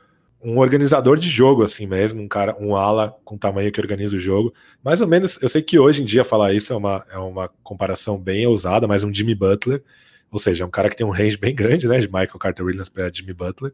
[0.42, 4.18] um organizador de jogo assim mesmo, um cara, um ala com tamanho que organiza o
[4.20, 4.52] jogo.
[4.84, 7.48] Mais ou menos, eu sei que hoje em dia falar isso é uma, é uma
[7.62, 9.82] comparação bem ousada, mas um Jimmy Butler,
[10.30, 12.88] ou seja, um cara que tem um range bem grande, né, de Michael Carter Williams
[12.88, 13.72] para Jimmy Butler.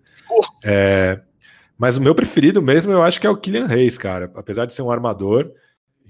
[0.65, 1.21] É,
[1.77, 4.31] mas o meu preferido mesmo eu acho que é o Killian Hayes, cara.
[4.35, 5.51] Apesar de ser um armador,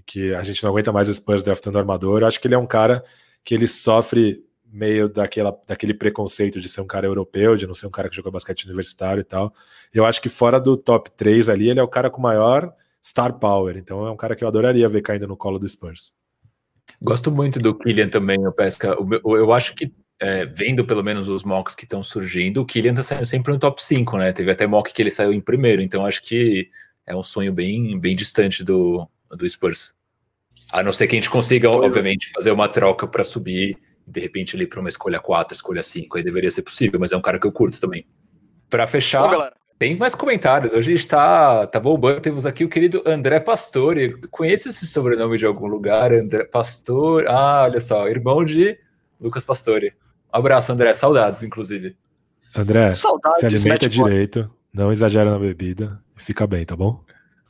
[0.07, 2.21] que a gente não aguenta mais o Spurs draftando armador.
[2.21, 3.05] Eu acho que ele é um cara
[3.45, 7.87] que ele sofre meio daquela, daquele preconceito de ser um cara europeu, de não ser
[7.87, 9.53] um cara que jogou basquete universitário e tal.
[9.93, 13.39] Eu acho que fora do top 3 ali, ele é o cara com maior star
[13.39, 13.77] power.
[13.77, 16.13] Então é um cara que eu adoraria ver caindo no colo do Spurs.
[17.01, 18.97] Gosto muito do Kylian também, o Pesca.
[19.25, 23.03] Eu acho que, é, vendo pelo menos os mocks que estão surgindo, o Kylian tá
[23.03, 24.33] saindo sempre no top 5, né?
[24.33, 26.71] Teve até mock que ele saiu em primeiro, então acho que
[27.05, 29.95] é um sonho bem, bem distante do, do Spurs.
[30.73, 34.57] A não ser que a gente consiga, obviamente, fazer uma troca para subir, de repente
[34.57, 37.39] ali para uma escolha 4, escolha 5, aí deveria ser possível, mas é um cara
[37.39, 38.07] que eu curto também.
[38.69, 39.49] Para fechar, Bom,
[39.79, 40.73] tem mais comentários.
[40.73, 42.21] Hoje a gente tá, tá bombando.
[42.21, 44.21] Temos aqui o querido André Pastore.
[44.31, 46.13] Conhece esse sobrenome de algum lugar?
[46.13, 47.27] André Pastor.
[47.29, 48.77] Ah, olha só, irmão de
[49.21, 49.93] Lucas Pastore.
[50.33, 50.95] Um abraço, André.
[50.95, 51.97] Saudades, inclusive.
[52.55, 57.05] André, Saudades, se alimenta direito, não exagera na bebida e fica bem, tá bom?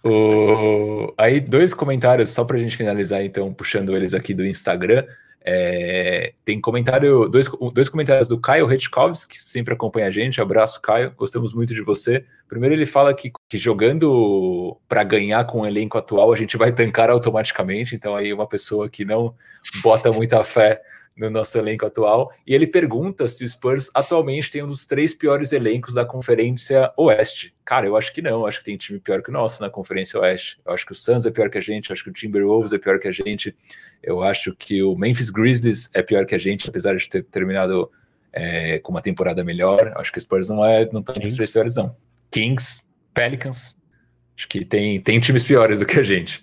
[0.07, 1.12] O...
[1.18, 5.04] Aí, dois comentários, só para a gente finalizar, então, puxando eles aqui do Instagram.
[5.44, 6.32] É...
[6.44, 10.40] Tem comentário, dois, dois comentários do Caio Retkovski, que sempre acompanha a gente.
[10.40, 12.24] Abraço, Caio, gostamos muito de você.
[12.48, 16.70] Primeiro, ele fala que, que jogando para ganhar com o elenco atual, a gente vai
[16.70, 17.96] tancar automaticamente.
[17.96, 19.34] Então, aí, uma pessoa que não
[19.82, 20.80] bota muita fé
[21.16, 22.30] no nosso elenco atual.
[22.46, 26.92] E ele pergunta se o Spurs atualmente tem um dos três piores elencos da Conferência
[26.96, 27.54] Oeste.
[27.64, 28.46] Cara, eu acho que não.
[28.46, 30.60] Acho que tem time pior que o nosso na Conferência Oeste.
[30.64, 31.92] Eu acho que o Suns é pior que a gente.
[31.92, 33.56] Acho que o Timberwolves é pior que a gente.
[34.02, 37.90] Eu acho que o Memphis Grizzlies é pior que a gente, apesar de ter terminado
[38.32, 39.92] é, com uma temporada melhor.
[39.96, 41.96] Acho que o Spurs não é não tá entre os três piores, não.
[42.30, 42.82] Kings,
[43.14, 43.76] Pelicans.
[44.36, 46.42] Acho que tem, tem times piores do que a gente.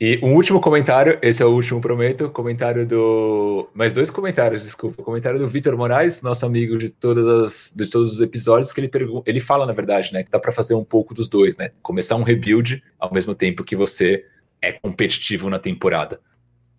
[0.00, 2.30] E um último comentário, esse é o último, prometo.
[2.30, 3.68] Comentário do.
[3.74, 5.02] Mais dois comentários, desculpa.
[5.02, 8.88] Comentário do Vitor Moraes, nosso amigo de, todas as, de todos os episódios, que ele
[8.88, 9.28] pergunta.
[9.28, 10.22] Ele fala, na verdade, né?
[10.22, 11.70] Que dá para fazer um pouco dos dois, né?
[11.82, 14.24] Começar um rebuild ao mesmo tempo que você
[14.62, 16.20] é competitivo na temporada.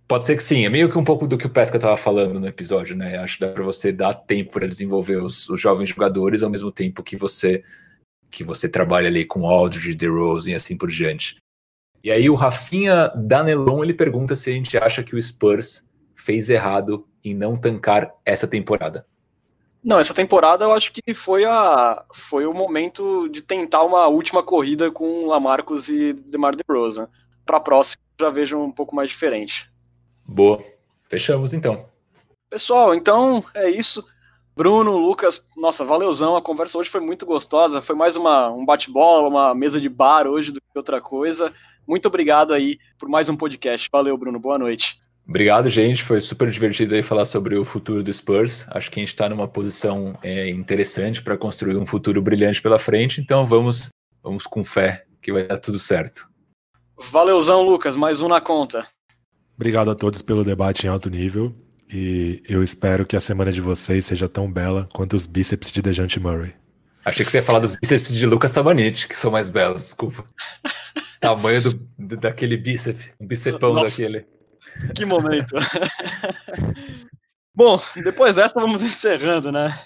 [0.07, 2.39] Pode ser que sim, é meio que um pouco do que o Pesca estava falando
[2.39, 3.17] no episódio, né?
[3.17, 6.71] Acho que dá para você dar tempo para desenvolver os, os, jovens jogadores ao mesmo
[6.71, 7.63] tempo que você
[8.31, 11.35] que você trabalha ali com Aldridge, DeRozan e assim por diante.
[12.03, 16.49] E aí o Rafinha Danelon ele pergunta se a gente acha que o Spurs fez
[16.49, 19.05] errado em não tancar essa temporada.
[19.83, 24.43] Não, essa temporada eu acho que foi a foi o momento de tentar uma última
[24.43, 27.07] corrida com Lamarcus e DeMar DeRozan.
[27.45, 29.69] Para a próxima já vejo um pouco mais diferente.
[30.25, 30.61] Boa.
[31.07, 31.85] Fechamos então.
[32.49, 34.05] Pessoal, então é isso.
[34.55, 36.35] Bruno, Lucas, nossa, valeuzão.
[36.35, 37.81] A conversa hoje foi muito gostosa.
[37.81, 41.53] Foi mais uma, um bate-bola, uma mesa de bar hoje do que outra coisa.
[41.89, 43.89] Muito obrigado aí por mais um podcast.
[43.91, 44.39] Valeu, Bruno.
[44.39, 44.99] Boa noite.
[45.27, 46.03] Obrigado, gente.
[46.03, 48.67] Foi super divertido aí falar sobre o futuro do Spurs.
[48.69, 52.77] Acho que a gente está numa posição é, interessante para construir um futuro brilhante pela
[52.77, 53.19] frente.
[53.19, 53.89] Então vamos,
[54.21, 56.29] vamos com fé que vai dar tudo certo.
[57.11, 57.95] Valeuzão, Lucas.
[57.95, 58.85] Mais um na conta.
[59.55, 61.55] Obrigado a todos pelo debate em alto nível.
[61.91, 65.81] E eu espero que a semana de vocês seja tão bela quanto os bíceps de
[65.81, 66.53] Dejante Murray.
[67.03, 70.23] Achei que você ia falar dos bíceps de Lucas Sabanete, que são mais belos, desculpa.
[71.19, 74.25] Tamanho do, daquele bíceps, um bicepão Nossa, daquele.
[74.95, 75.55] Que momento.
[77.53, 79.77] Bom, depois dessa vamos encerrando, né?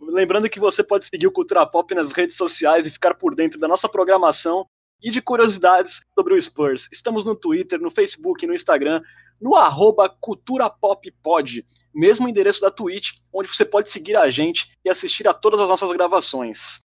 [0.00, 3.60] Lembrando que você pode seguir o Cultura Pop nas redes sociais e ficar por dentro
[3.60, 4.66] da nossa programação
[5.02, 6.88] e de curiosidades sobre o Spurs.
[6.90, 9.02] Estamos no Twitter, no Facebook, no Instagram,
[9.40, 15.28] no arroba culturapoppod, mesmo endereço da Twitch, onde você pode seguir a gente e assistir
[15.28, 16.80] a todas as nossas gravações.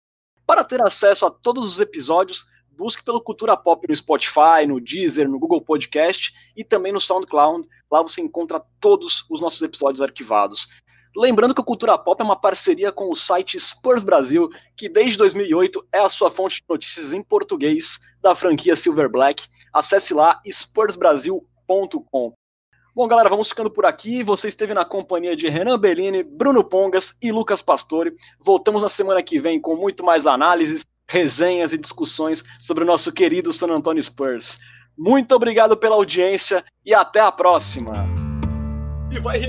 [0.45, 5.30] Para ter acesso a todos os episódios, busque pelo Cultura Pop no Spotify, no Deezer,
[5.30, 7.68] no Google Podcast e também no SoundCloud.
[7.91, 10.68] Lá você encontra todos os nossos episódios arquivados.
[11.15, 15.18] Lembrando que o Cultura Pop é uma parceria com o site Spurs Brasil, que desde
[15.18, 19.45] 2008 é a sua fonte de notícias em português da franquia Silver Black.
[19.73, 22.34] Acesse lá spursbrasil.com.
[22.93, 24.22] Bom, galera, vamos ficando por aqui.
[24.23, 28.14] Você esteve na companhia de Renan Bellini, Bruno Pongas e Lucas Pastore.
[28.39, 33.11] Voltamos na semana que vem com muito mais análises, resenhas e discussões sobre o nosso
[33.11, 34.60] querido San Antonio Spurs.
[34.98, 37.91] Muito obrigado pela audiência e até a próxima.
[39.11, 39.41] E vai!